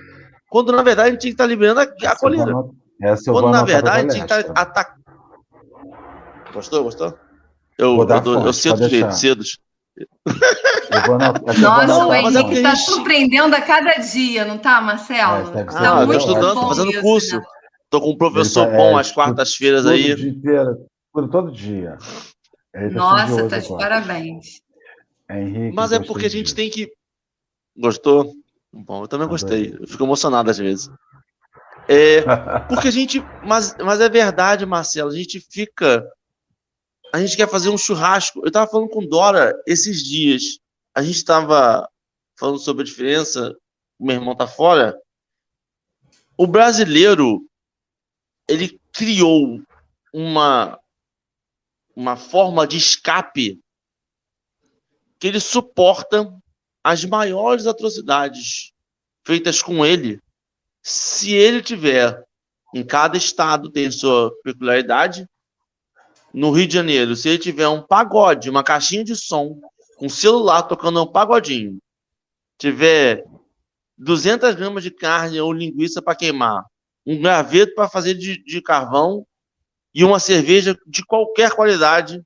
[0.50, 2.54] Quando na verdade a gente tem que estar tá liberando a, a coleira.
[3.26, 5.02] Quando na verdade a gente tem que estar tá atacando.
[6.54, 6.84] Gostou?
[6.84, 7.18] Gostou?
[7.78, 7.98] Eu,
[8.46, 9.44] eu, cedo direito, cedo.
[11.60, 15.58] Nossa, o Henrique está surpreendendo a cada dia, não tá, Marcelo?
[15.58, 17.38] É, tá ah, muito estudando, fazendo isso, curso.
[17.38, 17.44] Né?
[17.92, 20.16] Tô com um professor tá, bom é, às quartas-feiras aí.
[20.16, 20.66] Dia,
[21.30, 21.98] todo dia.
[22.72, 24.02] Tá Nossa, tá de agora.
[24.02, 24.62] parabéns.
[25.30, 26.90] Henrique, Mas é porque a gente tem que.
[27.76, 28.34] Gostou?
[28.72, 29.76] Bom, eu também gostei.
[29.78, 30.90] Eu fico emocionado às vezes.
[31.90, 32.22] É,
[32.70, 33.20] porque a gente.
[33.44, 35.10] Mas, mas é verdade, Marcelo.
[35.10, 36.10] A gente fica.
[37.12, 38.40] A gente quer fazer um churrasco.
[38.40, 40.60] Eu estava falando com Dora esses dias.
[40.96, 41.90] A gente estava
[42.40, 43.54] falando sobre a diferença.
[44.00, 44.98] O meu irmão tá fora.
[46.38, 47.46] O brasileiro
[48.52, 49.62] ele criou
[50.14, 50.78] uma
[51.96, 53.60] uma forma de escape
[55.20, 56.34] que ele suporta
[56.84, 58.72] as maiores atrocidades
[59.26, 60.20] feitas com ele,
[60.82, 62.24] se ele tiver
[62.74, 65.28] em cada estado tem sua peculiaridade.
[66.34, 69.60] No Rio de Janeiro, se ele tiver um pagode, uma caixinha de som,
[70.02, 71.78] um celular tocando um pagodinho,
[72.58, 73.26] tiver
[73.98, 76.66] 200 gramas de carne ou linguiça para queimar,
[77.06, 79.26] um graveto para fazer de, de carvão
[79.94, 82.24] e uma cerveja de qualquer qualidade,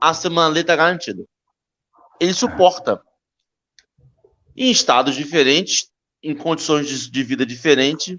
[0.00, 1.24] a semana está garantida.
[2.20, 3.02] Ele suporta.
[4.56, 5.90] Em estados diferentes,
[6.22, 8.16] em condições de, de vida diferentes,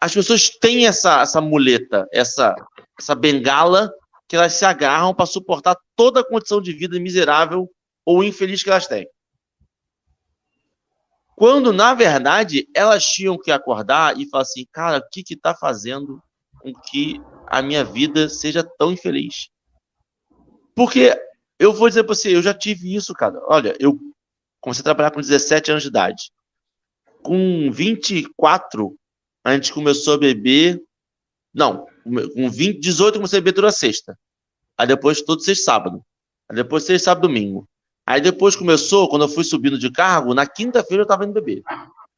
[0.00, 2.54] as pessoas têm essa, essa muleta, essa,
[2.98, 3.90] essa bengala,
[4.28, 7.68] que elas se agarram para suportar toda a condição de vida miserável
[8.04, 9.08] ou infeliz que elas têm.
[11.38, 16.20] Quando, na verdade, elas tinham que acordar e falar assim, cara, o que está fazendo
[16.60, 19.48] com que a minha vida seja tão infeliz?
[20.74, 21.16] Porque
[21.56, 23.40] eu vou dizer para você, eu já tive isso, cara.
[23.46, 23.96] Olha, eu
[24.60, 26.32] comecei a trabalhar com 17 anos de idade.
[27.22, 28.96] Com 24,
[29.44, 30.82] a gente começou a beber.
[31.54, 31.86] Não,
[32.34, 34.18] com 20, 18 eu comecei a beber toda sexta.
[34.76, 36.04] Aí depois todo sexta sábado.
[36.48, 37.68] Aí depois sexta, sábado, domingo.
[38.08, 41.62] Aí depois começou, quando eu fui subindo de cargo, na quinta-feira eu tava indo beber.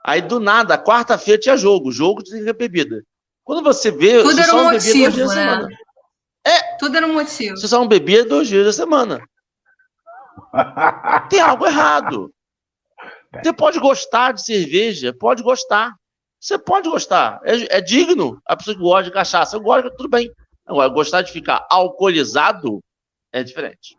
[0.05, 3.03] Aí do nada, quarta-feira tinha jogo, jogo tinha bebida.
[3.43, 4.23] Quando você vê.
[4.23, 5.69] Tudo você era um motivo, né?
[6.47, 6.77] É.
[6.77, 7.57] Tudo era um motivo.
[7.57, 9.21] Você só não bebia dois dias da semana.
[11.29, 12.33] Tem algo errado.
[13.43, 15.93] Você pode gostar de cerveja, pode gostar.
[16.39, 17.41] Você pode gostar.
[17.43, 18.41] É, é digno.
[18.47, 20.31] A pessoa que gosta de cachaça, eu gosto, tudo bem.
[20.65, 22.79] Agora, gostar de ficar alcoolizado
[23.33, 23.99] é diferente.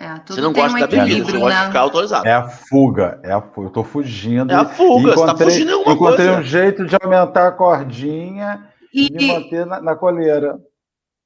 [0.00, 1.66] É, você não gosta um da bebida, você gosta de né?
[1.66, 2.28] ficar autorizado.
[2.28, 3.66] É a fuga, é a fuga.
[3.66, 4.52] Eu tô fugindo.
[4.52, 6.40] É a fuga, você tá fugindo alguma encontrei coisa.
[6.40, 10.56] um jeito de aumentar a cordinha e, e me manter na, na coleira.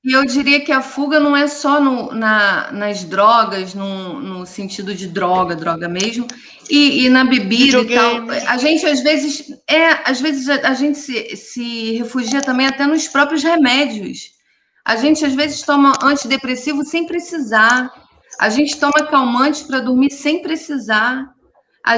[0.04, 4.44] E eu diria que a fuga não é só no, na, nas drogas, no, no,
[4.44, 6.26] sentido de droga, droga mesmo,
[6.68, 8.28] e, e na bebida e tal.
[8.48, 12.84] A gente, às vezes, é, às vezes a, a gente se, se refugia também até
[12.84, 14.32] nos próprios remédios.
[14.84, 17.92] A gente, às vezes, toma antidepressivo sem precisar.
[18.42, 21.32] A gente toma calmante para dormir sem precisar.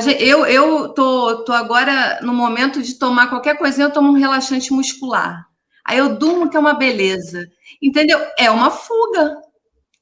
[0.02, 4.18] Gente, eu eu tô, tô agora no momento de tomar qualquer coisinha, eu tomo um
[4.18, 5.46] relaxante muscular.
[5.86, 7.48] Aí eu durmo que é uma beleza.
[7.80, 8.20] Entendeu?
[8.38, 9.38] É uma fuga.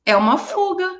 [0.05, 0.91] É uma fuga.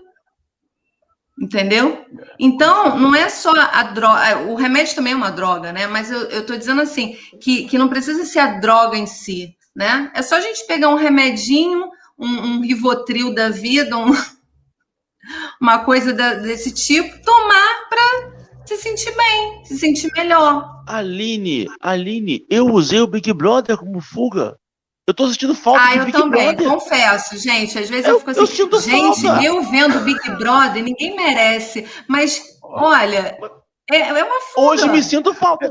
[1.37, 2.07] Entendeu?
[2.39, 4.43] Então, não é só a droga.
[4.43, 5.89] O remédio também é uma droga, né?
[5.89, 10.09] Mas eu, tô dizendo assim, que, que não precisa ser a droga em si, né?
[10.15, 14.13] É só a gente pegar um remedinho, um, um rivotril da vida, um,
[15.61, 18.33] uma coisa da, desse tipo, tomar para
[18.67, 20.83] se sentir bem, se sentir melhor.
[20.87, 24.57] Aline, Aline, eu usei o Big Brother como fuga.
[25.07, 26.41] Eu tô sentindo falta ah, de Big Brother.
[26.41, 27.77] Ah, eu também, confesso, gente.
[27.79, 29.45] Às vezes eu, eu fico assim, eu gente, falta.
[29.45, 31.87] eu vendo Big Brother, ninguém merece.
[32.07, 33.37] Mas, olha,
[33.91, 34.67] é, é uma fuga.
[34.67, 35.71] Hoje me sinto falta.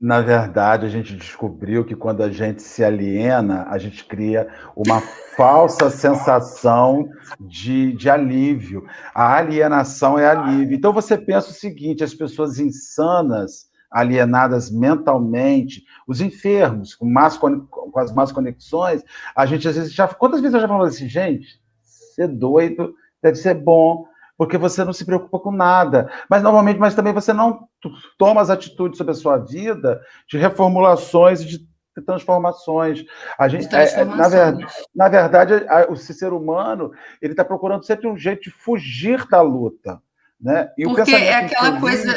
[0.00, 5.00] Na, verdade, a gente descobriu que quando a gente se aliena, a gente cria uma
[5.36, 7.08] falsa sensação
[7.40, 8.84] de, de alívio.
[9.12, 10.76] A alienação é alívio.
[10.76, 17.66] Então você pensa o seguinte: as pessoas insanas alienadas mentalmente, os enfermos, com, más, com
[17.96, 19.02] as más conexões,
[19.34, 20.06] a gente às vezes já.
[20.06, 24.06] Quantas vezes eu já falei assim, gente, ser doido deve ser bom,
[24.38, 26.08] porque você não se preocupa com nada.
[26.30, 27.68] Mas normalmente, mas também você não
[28.16, 31.68] toma as atitudes sobre a sua vida de reformulações e de
[32.06, 33.04] transformações.
[33.36, 34.56] A gente, é, é na, ver,
[34.94, 35.54] na verdade,
[35.88, 40.00] o ser humano ele está procurando sempre um jeito de fugir da luta.
[40.40, 40.70] Né?
[40.78, 42.14] E Porque é aquela coisa.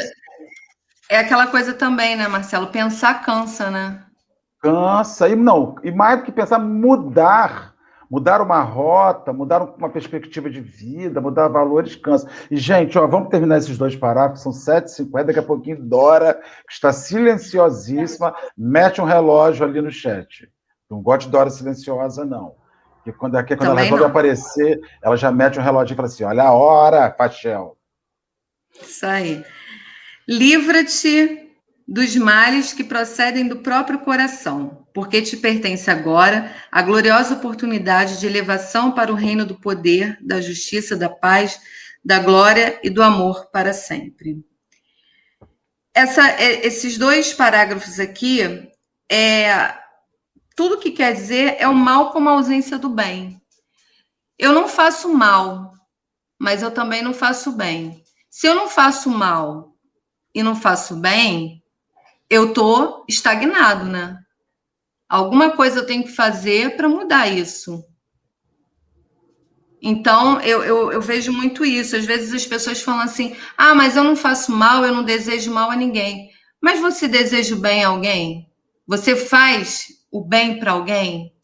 [1.10, 2.68] É aquela coisa também, né, Marcelo?
[2.68, 4.02] Pensar cansa, né?
[4.60, 5.28] Cansa.
[5.28, 7.71] E não, e mais do que pensar, mudar.
[8.12, 12.28] Mudar uma rota, mudar uma perspectiva de vida, mudar valores, cansa.
[12.50, 16.74] E, gente, ó, vamos terminar esses dois parágrafos, são 7h50, daqui a pouquinho Dora, que
[16.74, 20.46] está silenciosíssima, mete um relógio ali no chat.
[20.90, 22.54] Não gosto de Dora silenciosa, não.
[23.02, 24.10] Que quando, que quando ela resolve não.
[24.10, 27.78] aparecer, ela já mete um relógio e fala assim: olha a hora, Pachel.
[28.78, 29.42] Isso aí.
[30.28, 31.51] Livra-te
[31.86, 38.26] dos males que procedem do próprio coração, porque te pertence agora a gloriosa oportunidade de
[38.26, 41.60] elevação para o reino do poder, da justiça, da paz,
[42.04, 44.44] da glória e do amor para sempre.
[45.94, 48.70] Essa, é, esses dois parágrafos aqui
[49.10, 49.74] é
[50.56, 53.40] tudo que quer dizer é o mal como a ausência do bem.
[54.38, 55.72] Eu não faço mal,
[56.38, 58.02] mas eu também não faço bem.
[58.30, 59.76] Se eu não faço mal
[60.34, 61.61] e não faço bem,
[62.32, 64.16] eu tô estagnado, né?
[65.06, 67.84] Alguma coisa eu tenho que fazer para mudar isso.
[69.82, 71.94] Então, eu, eu, eu, vejo muito isso.
[71.94, 75.52] Às vezes as pessoas falam assim: ah, mas eu não faço mal, eu não desejo
[75.52, 76.30] mal a ninguém.
[76.58, 78.48] Mas você deseja o bem a alguém?
[78.86, 81.34] Você faz o bem para alguém?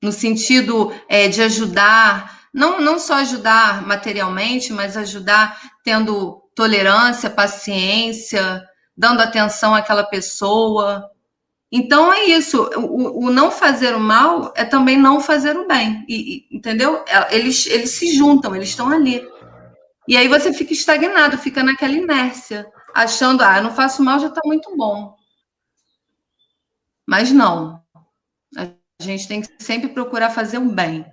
[0.00, 8.62] No sentido é, de ajudar, não, não só ajudar materialmente, mas ajudar tendo tolerância, paciência,
[9.02, 11.10] dando atenção àquela pessoa,
[11.72, 12.62] então é isso.
[12.76, 16.04] O, o, não fazer o mal é também não fazer o bem.
[16.08, 17.02] E, e, entendeu?
[17.08, 19.26] É, eles, eles se juntam, eles estão ali.
[20.06, 24.40] E aí você fica estagnado, fica naquela inércia, achando, ah, não faço mal, já está
[24.44, 25.16] muito bom.
[27.04, 27.82] Mas não.
[28.56, 28.68] A
[29.00, 31.04] gente tem que sempre procurar fazer o bem.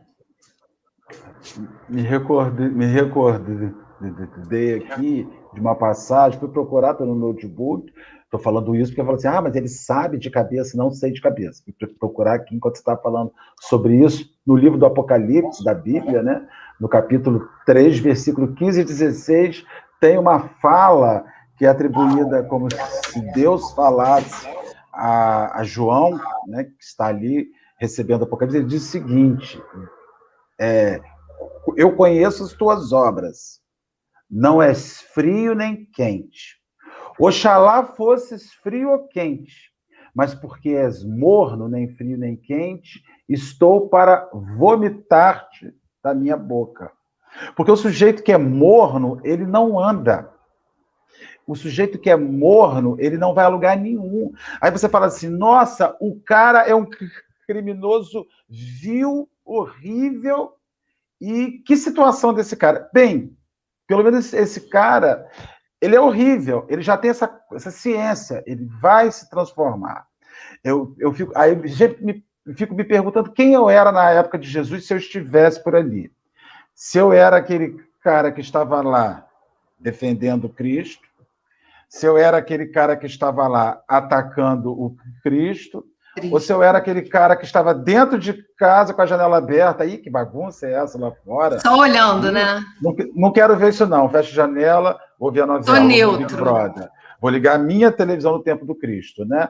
[1.87, 7.91] Me recordei, me recordei aqui de uma passagem, fui procurar pelo notebook,
[8.23, 11.11] Estou falando isso porque eu falo assim, ah, mas ele sabe de cabeça, não sei
[11.11, 11.63] de cabeça.
[11.65, 16.21] Vou procurar aqui enquanto você está falando sobre isso, no livro do Apocalipse, da Bíblia,
[16.21, 16.47] né?
[16.79, 19.65] no capítulo 3, versículo 15 e 16,
[19.99, 21.25] tem uma fala
[21.57, 24.47] que é atribuída como se Deus falasse
[24.93, 27.47] a, a João, né, que está ali
[27.77, 29.61] recebendo o Apocalipse, ele diz o seguinte:
[30.59, 31.01] é,
[31.75, 33.58] Eu conheço as tuas obras,
[34.29, 36.59] não és frio nem quente.
[37.19, 39.71] Oxalá fosses frio ou quente,
[40.13, 45.73] mas porque és morno, nem frio nem quente, estou para vomitar-te
[46.03, 46.91] da minha boca.
[47.55, 50.31] Porque o sujeito que é morno, ele não anda.
[51.45, 54.31] O sujeito que é morno, ele não vai a lugar nenhum.
[54.61, 56.87] Aí você fala assim: nossa, o cara é um
[57.45, 60.53] criminoso vil, horrível.
[61.19, 62.89] E que situação desse cara?
[62.93, 63.35] Bem,
[63.89, 65.27] pelo menos esse cara,
[65.81, 70.05] ele é horrível, ele já tem essa, essa ciência, ele vai se transformar.
[70.63, 72.23] Eu, eu fico, aí me,
[72.55, 76.11] fico me perguntando quem eu era na época de Jesus se eu estivesse por ali.
[76.75, 79.27] Se eu era aquele cara que estava lá
[79.79, 81.07] defendendo Cristo,
[81.89, 85.83] se eu era aquele cara que estava lá atacando o Cristo.
[86.31, 89.83] Ou se eu era aquele cara que estava dentro de casa com a janela aberta,
[89.83, 91.59] aí que bagunça é essa lá fora?
[91.59, 92.63] Só olhando, né?
[92.81, 96.37] Não, não quero ver isso não, fecha a janela, vou ver a novela, Tô neutro.
[96.37, 96.89] Brother.
[97.21, 99.47] Vou ligar a minha televisão no tempo do Cristo, né?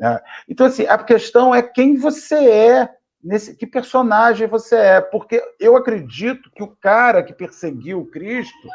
[0.00, 0.20] É.
[0.48, 2.88] Então, assim, a questão é quem você é,
[3.22, 8.68] nesse, que personagem você é, porque eu acredito que o cara que perseguiu o Cristo,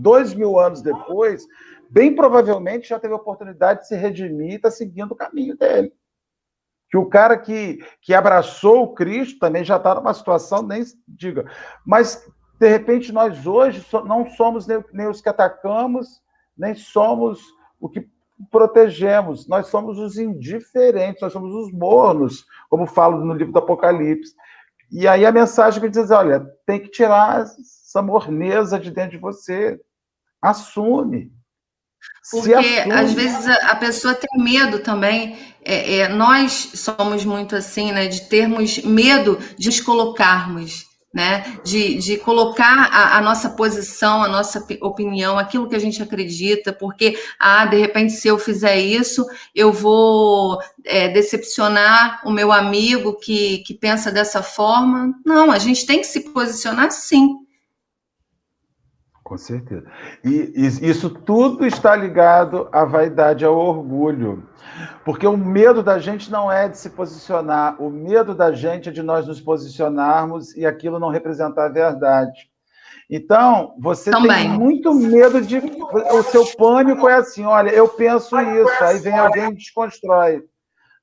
[0.00, 1.44] dois mil anos depois,
[1.90, 5.92] bem provavelmente já teve a oportunidade de se redimir e está seguindo o caminho dele
[6.90, 11.44] que o cara que, que abraçou o Cristo também já está numa situação, nem diga.
[11.84, 12.26] Mas,
[12.58, 16.22] de repente, nós hoje não somos nem, nem os que atacamos,
[16.56, 17.40] nem somos
[17.78, 18.08] o que
[18.50, 19.46] protegemos.
[19.46, 24.34] Nós somos os indiferentes, nós somos os mornos, como falo no livro do Apocalipse.
[24.90, 29.18] E aí a mensagem que diz: olha, tem que tirar essa morneza de dentro de
[29.18, 29.78] você.
[30.40, 31.32] Assume.
[32.30, 32.54] Porque
[32.92, 35.38] às vezes a, a, pessoa tem medo também.
[35.64, 38.06] É, é, nós somos muito assim, né?
[38.06, 41.58] De termos medo de nos colocarmos, né?
[41.64, 46.70] De, de colocar a, a, nossa posição, a nossa opinião, aquilo que a gente acredita,
[46.70, 53.18] porque, ah, de repente, se eu fizer isso, eu vou é, decepcionar o meu amigo
[53.18, 55.14] que, que pensa dessa forma.
[55.24, 57.47] Não, a gente tem que se posicionar sim.
[59.28, 59.84] Com certeza.
[60.24, 64.48] E isso tudo está ligado à vaidade, ao orgulho.
[65.04, 68.92] Porque o medo da gente não é de se posicionar, o medo da gente é
[68.92, 72.50] de nós nos posicionarmos e aquilo não representar a verdade.
[73.10, 74.30] Então, você Também.
[74.30, 75.58] tem muito medo de.
[75.58, 80.42] O seu pânico é assim: olha, eu penso isso, aí vem alguém e desconstrói.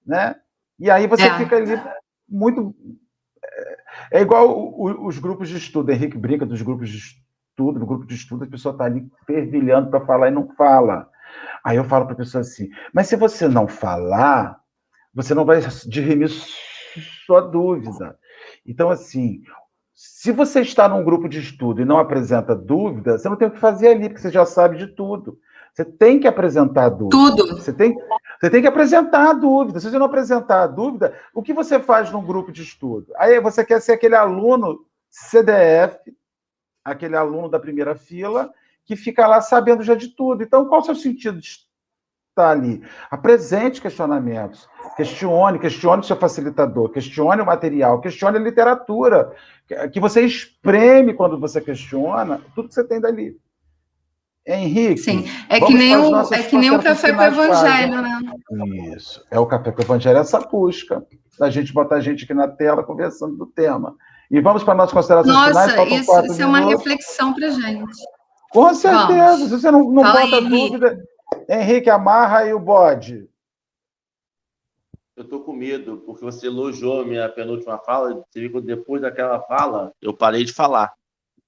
[0.03, 0.35] Né?
[0.79, 1.37] E aí você é.
[1.37, 1.79] fica ali
[2.27, 2.73] muito.
[3.43, 7.24] É, é igual os grupos de estudo, Henrique brinca dos grupos de estudo
[7.55, 11.09] estudo, no grupo de estudo, a pessoa está ali fervilhando para falar e não fala.
[11.63, 14.59] Aí eu falo para a pessoa assim: mas se você não falar,
[15.13, 16.29] você não vai dirimir
[17.25, 18.17] sua dúvida.
[18.65, 19.41] Então, assim,
[19.93, 23.51] se você está num grupo de estudo e não apresenta dúvida, você não tem o
[23.51, 25.39] que fazer ali, porque você já sabe de tudo.
[25.73, 27.17] Você tem que apresentar a dúvida.
[27.17, 27.57] Tudo.
[27.57, 27.95] Você tem,
[28.39, 29.79] você tem que apresentar a dúvida.
[29.79, 33.07] Se você não apresentar a dúvida, o que você faz num grupo de estudo?
[33.17, 35.99] Aí você quer ser aquele aluno CDF,
[36.85, 38.53] aquele aluno da primeira fila,
[38.85, 40.43] que fica lá sabendo já de tudo.
[40.43, 41.47] Então, qual o seu sentido de
[42.29, 42.83] estar ali?
[43.09, 44.69] Apresente questionamentos.
[44.95, 49.33] Questione, questione o seu facilitador, questione o material, questione a literatura.
[49.91, 53.35] Que você espreme quando você questiona tudo que você tem dali.
[54.47, 54.99] Henrique.
[54.99, 58.19] Sim, é que nem o, é que nem o café com o evangelho, né?
[58.95, 61.03] Isso, é o café com o evangelho, essa busca
[61.39, 63.95] da gente botar a gente aqui na tela conversando do tema.
[64.29, 65.75] E vamos para nossas considerações Nossa, finais.
[65.75, 67.97] Nossa, isso, isso é uma reflexão para gente.
[68.49, 69.49] Com certeza, vamos.
[69.49, 70.87] se você não, não bota aí, dúvida.
[70.87, 71.05] Henrique.
[71.49, 73.29] Henrique, amarra aí o bode.
[75.15, 79.01] Eu tô com medo, porque você elogiou a minha penúltima fala, você viu que depois
[79.01, 80.93] daquela fala, eu parei de falar.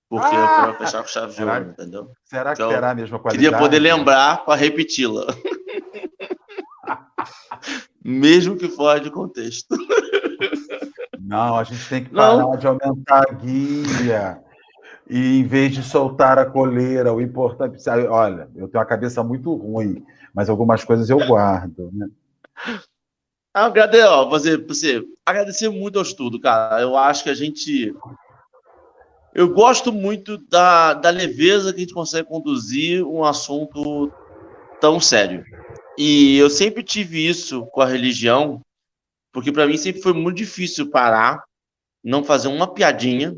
[0.09, 0.39] Porque ah!
[0.39, 2.09] eu quero fechar com chave de ouro, entendeu?
[2.23, 3.43] Será que então, terá a mesma qualidade?
[3.43, 5.25] Queria poder lembrar para repeti-la.
[8.01, 9.75] Mesmo que fora de contexto.
[11.27, 12.55] Não, a gente tem que parar Não.
[12.55, 14.41] de aumentar a guia.
[15.09, 17.77] E em vez de soltar a coleira, o importante.
[18.09, 21.89] Olha, eu tenho uma cabeça muito ruim, mas algumas coisas eu guardo.
[21.93, 22.07] Né?
[23.53, 26.81] Agradecer, ó, você, você, agradecer muito ao estudo, cara.
[26.81, 27.93] Eu acho que a gente
[29.33, 34.11] eu gosto muito da, da leveza que a gente consegue conduzir um assunto
[34.79, 35.43] tão sério.
[35.97, 38.61] E eu sempre tive isso com a religião,
[39.37, 41.43] porque para mim sempre foi muito difícil parar,
[42.03, 43.35] não fazer uma piadinha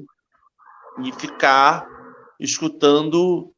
[1.04, 1.86] e ficar
[2.40, 3.54] escutando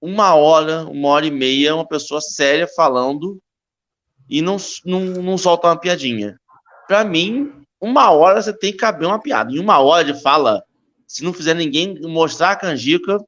[0.00, 3.40] uma hora, uma hora e meia, uma pessoa séria falando
[4.28, 6.36] e não, não, não solta uma piadinha.
[6.88, 9.52] Para mim, uma hora você tem que caber uma piada.
[9.52, 10.64] Em uma hora de fala,
[11.06, 13.24] se não fizer ninguém mostrar a canjica,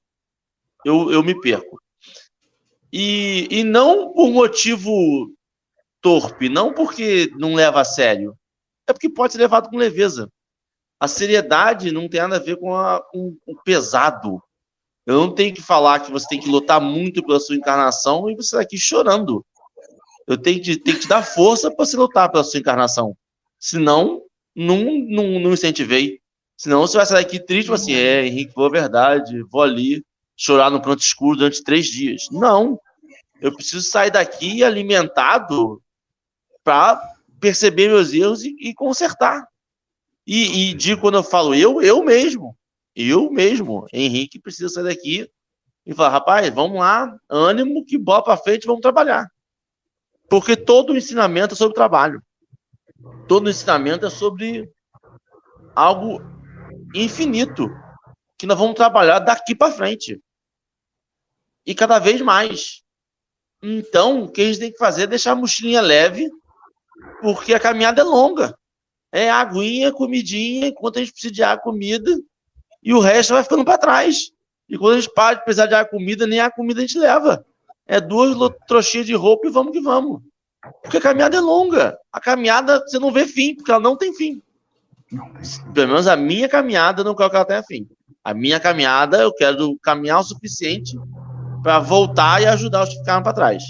[0.84, 1.80] eu, eu me perco.
[2.92, 5.30] E, e não por motivo
[6.00, 8.36] torpe, não porque não leva a sério,
[8.86, 10.30] é porque pode ser levado com leveza.
[10.98, 14.42] A seriedade não tem nada a ver com, a, com o pesado.
[15.04, 18.34] Eu não tenho que falar que você tem que lutar muito pela sua encarnação e
[18.34, 19.44] você está aqui chorando.
[20.26, 23.16] Eu tenho que, tenho que te dar força para você lutar pela sua encarnação.
[23.58, 24.22] Senão,
[24.54, 26.20] não, não, não incentivei.
[26.56, 30.02] Senão você vai sair daqui triste, assim, é, Henrique, vou verdade, vou ali
[30.36, 32.28] chorar no canto escuro durante três dias.
[32.30, 32.80] Não.
[33.40, 35.80] Eu preciso sair daqui alimentado
[36.64, 37.00] para
[37.46, 39.46] perceber meus erros e, e consertar.
[40.26, 42.58] E, e digo quando eu falo eu, eu mesmo.
[42.94, 45.30] Eu mesmo, Henrique, precisa sair daqui
[45.84, 49.30] e falar, rapaz, vamos lá, ânimo, que bola para frente, vamos trabalhar.
[50.28, 52.20] Porque todo o ensinamento é sobre trabalho.
[53.28, 54.68] Todo o ensinamento é sobre
[55.74, 56.20] algo
[56.94, 57.68] infinito
[58.36, 60.20] que nós vamos trabalhar daqui para frente.
[61.64, 62.82] E cada vez mais.
[63.62, 66.28] Então, o que a gente tem que fazer é deixar a mochilinha leve,
[67.20, 68.56] porque a caminhada é longa.
[69.12, 72.10] É aguinha, comidinha, enquanto a gente precisa de água, comida,
[72.82, 74.30] e o resto vai ficando para trás.
[74.68, 76.98] E quando a gente para de precisar de água, comida, nem a comida a gente
[76.98, 77.44] leva.
[77.86, 78.36] É duas
[78.66, 80.20] trouxinhas de roupa e vamos que vamos.
[80.82, 81.96] Porque a caminhada é longa.
[82.12, 84.42] A caminhada você não vê fim, porque ela não tem fim.
[85.72, 87.88] Pelo menos a minha caminhada não quero que ela tenha fim.
[88.24, 90.98] A minha caminhada, eu quero caminhar o suficiente
[91.62, 93.62] para voltar e ajudar os que ficaram para trás.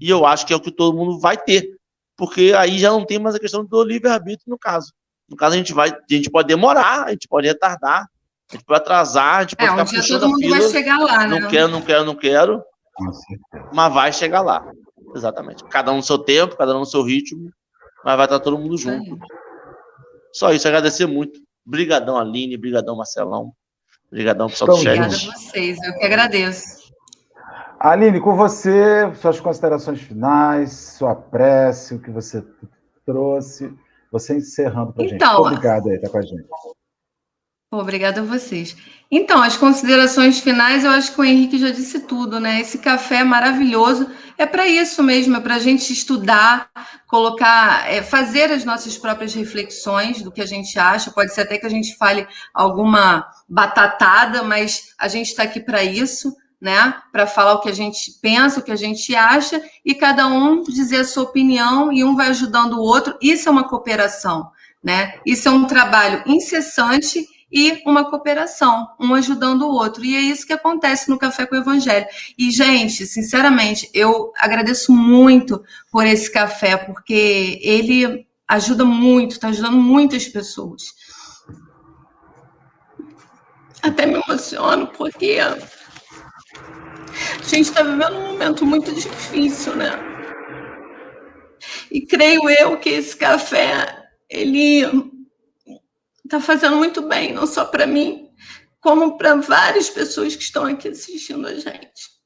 [0.00, 1.79] E eu acho que é o que todo mundo vai ter.
[2.20, 4.92] Porque aí já não tem mais a questão do livre-arbítrio no caso.
[5.26, 8.62] No caso, a gente vai, a gente pode demorar, a gente pode retardar, a gente
[8.62, 11.40] pode atrasar, a gente pode é, ficar um dia todo mundo vai chegar lá, né?
[11.40, 12.62] Não quero, não quero, não quero.
[13.72, 14.70] Mas vai chegar lá.
[15.16, 15.64] Exatamente.
[15.64, 17.50] Cada um no seu tempo, cada um no seu ritmo,
[18.04, 19.18] mas vai estar todo mundo junto.
[20.34, 21.40] Só isso, agradecer muito.
[21.64, 23.50] Brigadão, Aline, brigadão, Marcelão.
[24.10, 24.98] Brigadão, pessoal do chat.
[24.98, 26.79] Obrigada a vocês, eu que agradeço.
[27.80, 32.44] Aline, com você, suas considerações finais, sua prece, o que você
[33.06, 33.72] trouxe,
[34.12, 35.46] você encerrando para a então, gente.
[35.46, 36.46] Obrigado aí, tá com a gente.
[37.72, 38.76] Obrigada a vocês.
[39.10, 42.60] Então, as considerações finais, eu acho que o Henrique já disse tudo, né?
[42.60, 44.10] Esse café é maravilhoso
[44.40, 46.70] é para isso mesmo, é para a gente estudar,
[47.06, 51.10] colocar, é, fazer as nossas próprias reflexões do que a gente acha.
[51.10, 55.84] Pode ser até que a gente fale alguma batatada, mas a gente está aqui para
[55.84, 56.94] isso, né?
[57.10, 60.62] Para falar o que a gente pensa, o que a gente acha, e cada um
[60.62, 63.16] dizer a sua opinião e um vai ajudando o outro.
[63.20, 64.50] Isso é uma cooperação,
[64.82, 65.18] né?
[65.24, 70.04] Isso é um trabalho incessante e uma cooperação, um ajudando o outro.
[70.04, 72.06] E é isso que acontece no Café com o Evangelho.
[72.38, 79.76] E, gente, sinceramente, eu agradeço muito por esse café, porque ele ajuda muito, está ajudando
[79.76, 80.94] muitas pessoas.
[83.82, 85.38] até me emociono, porque
[87.38, 89.90] a gente está vivendo um momento muito difícil, né?
[91.90, 94.84] E creio eu que esse café, ele
[96.24, 98.28] está fazendo muito bem, não só para mim,
[98.80, 102.20] como para várias pessoas que estão aqui assistindo a gente.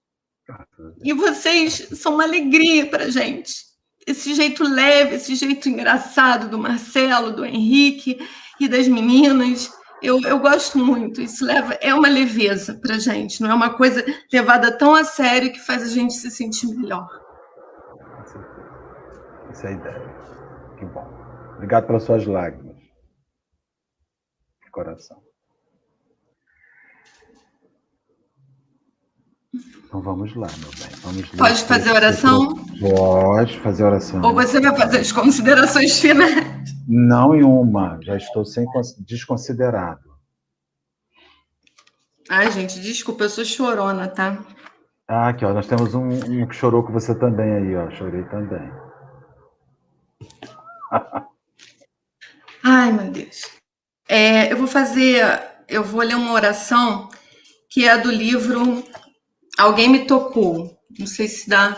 [1.02, 3.54] E vocês são uma alegria para a gente.
[4.06, 8.18] Esse jeito leve, esse jeito engraçado do Marcelo, do Henrique
[8.60, 9.72] e das meninas.
[10.04, 11.22] Eu, eu gosto muito.
[11.22, 15.50] Isso leva é uma leveza para gente, não é uma coisa levada tão a sério
[15.50, 17.08] que faz a gente se sentir melhor.
[19.50, 20.14] Essa é a ideia.
[20.78, 21.08] Que bom.
[21.54, 22.76] Obrigado pelas suas lágrimas.
[24.62, 25.22] De coração.
[29.94, 30.88] Então vamos lá, meu bem.
[31.02, 32.52] Vamos Pode fazer oração?
[32.80, 34.20] Pode fazer oração.
[34.22, 36.74] Ou você vai fazer as considerações finais?
[36.88, 38.66] Não em uma, já estou sem
[39.06, 40.02] desconsiderado.
[42.28, 44.44] Ai, gente, desculpa, eu sou chorona, tá?
[45.06, 47.88] Ah, aqui, ó, nós temos um, um que chorou com você também aí, ó.
[47.92, 48.68] Chorei também.
[52.64, 53.48] Ai, meu Deus.
[54.08, 55.22] É, eu vou fazer,
[55.68, 57.08] eu vou ler uma oração
[57.70, 58.82] que é do livro
[59.58, 60.78] Alguém me tocou.
[60.98, 61.76] Não sei se dá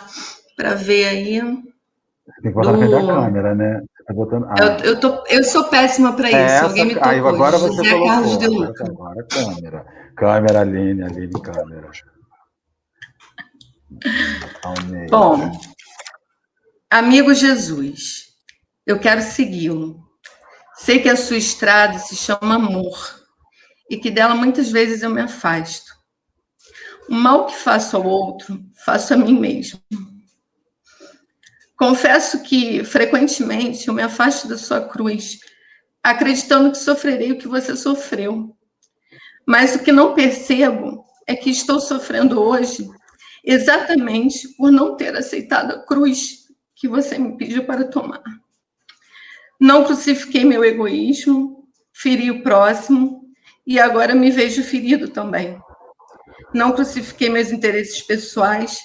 [0.56, 1.40] para ver aí.
[1.40, 2.78] Você tem que botar do...
[2.78, 3.82] na frente da câmera, né?
[4.06, 4.46] Tá botando...
[4.48, 4.54] ah.
[4.58, 6.38] eu, eu, tô, eu sou péssima para isso.
[6.38, 6.64] Essa...
[6.64, 7.10] Alguém me tocou.
[7.10, 8.08] Aí, agora você José colocou.
[8.08, 8.84] Carlos de Luca.
[8.84, 9.86] Agora, câmera.
[10.16, 11.90] Câmera, Aline, Aline, câmera.
[15.08, 15.52] Bom,
[16.90, 18.26] amigo Jesus,
[18.86, 20.04] eu quero segui-lo.
[20.76, 22.96] Sei que a sua estrada se chama amor
[23.90, 25.85] e que dela muitas vezes eu me afasto.
[27.08, 29.80] O mal que faço ao outro, faço a mim mesmo.
[31.76, 35.38] Confesso que, frequentemente, eu me afasto da sua cruz,
[36.02, 38.56] acreditando que sofrerei o que você sofreu.
[39.46, 42.88] Mas o que não percebo é que estou sofrendo hoje
[43.44, 48.22] exatamente por não ter aceitado a cruz que você me pediu para tomar.
[49.60, 53.22] Não crucifiquei meu egoísmo, feri o próximo
[53.64, 55.58] e agora me vejo ferido também
[56.56, 58.80] não crucifiquei meus interesses pessoais,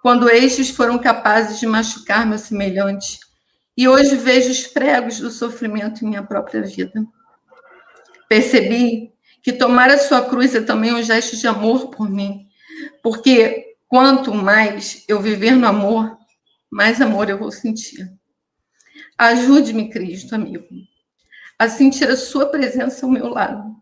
[0.00, 3.18] quando estes foram capazes de machucar meu semelhante.
[3.76, 7.04] E hoje vejo os pregos do sofrimento em minha própria vida.
[8.28, 9.12] Percebi
[9.42, 12.46] que tomar a sua cruz é também um gesto de amor por mim,
[13.02, 16.16] porque quanto mais eu viver no amor,
[16.70, 18.08] mais amor eu vou sentir.
[19.18, 20.64] Ajude-me, Cristo, amigo,
[21.58, 23.76] a sentir a sua presença ao meu lado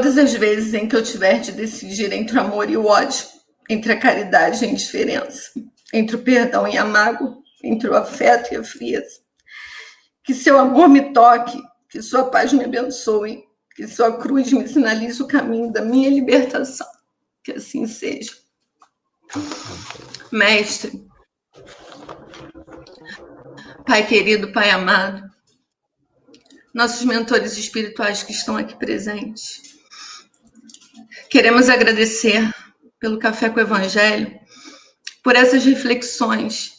[0.00, 3.22] Todas as vezes em que eu tiver de decidir entre o amor e o ódio,
[3.68, 5.50] entre a caridade e a indiferença,
[5.92, 9.20] entre o perdão e a mágoa, entre o afeto e a frieza.
[10.24, 13.44] Que seu amor me toque, que sua paz me abençoe,
[13.76, 16.88] que sua cruz me sinalize o caminho da minha libertação.
[17.44, 18.32] Que assim seja.
[20.32, 21.06] Mestre,
[23.86, 25.30] Pai querido, Pai amado,
[26.72, 29.69] nossos mentores espirituais que estão aqui presentes,
[31.30, 32.52] Queremos agradecer
[32.98, 34.36] pelo Café com o Evangelho,
[35.22, 36.72] por essas reflexões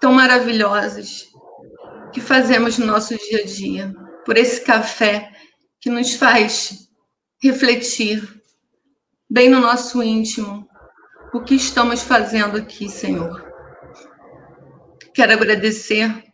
[0.00, 1.28] tão maravilhosas
[2.12, 3.94] que fazemos no nosso dia a dia,
[4.24, 5.30] por esse café
[5.80, 6.88] que nos faz
[7.42, 8.26] refletir
[9.30, 10.66] bem no nosso íntimo
[11.34, 13.44] o que estamos fazendo aqui, Senhor.
[15.12, 16.24] Quero agradecer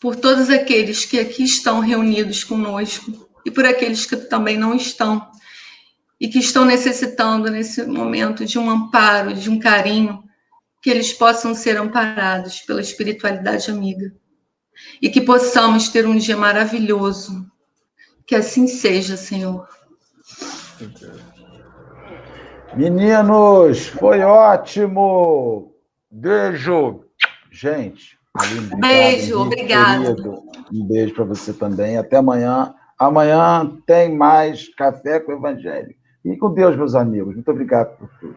[0.00, 5.30] por todos aqueles que aqui estão reunidos conosco e por aqueles que também não estão,
[6.20, 10.22] e que estão necessitando nesse momento de um amparo, de um carinho,
[10.82, 14.12] que eles possam ser amparados pela espiritualidade amiga
[15.00, 17.46] e que possamos ter um dia maravilhoso.
[18.26, 19.66] Que assim seja, Senhor.
[22.74, 25.74] Meninos, foi ótimo.
[26.10, 27.04] Beijo.
[27.50, 28.16] Gente,
[28.78, 30.44] beijo, obrigado.
[30.72, 31.98] Um beijo para você também.
[31.98, 32.74] Até amanhã.
[32.98, 35.94] Amanhã tem mais Café com o Evangelho.
[36.24, 37.34] E com Deus, meus amigos.
[37.34, 38.36] Muito obrigado por tudo.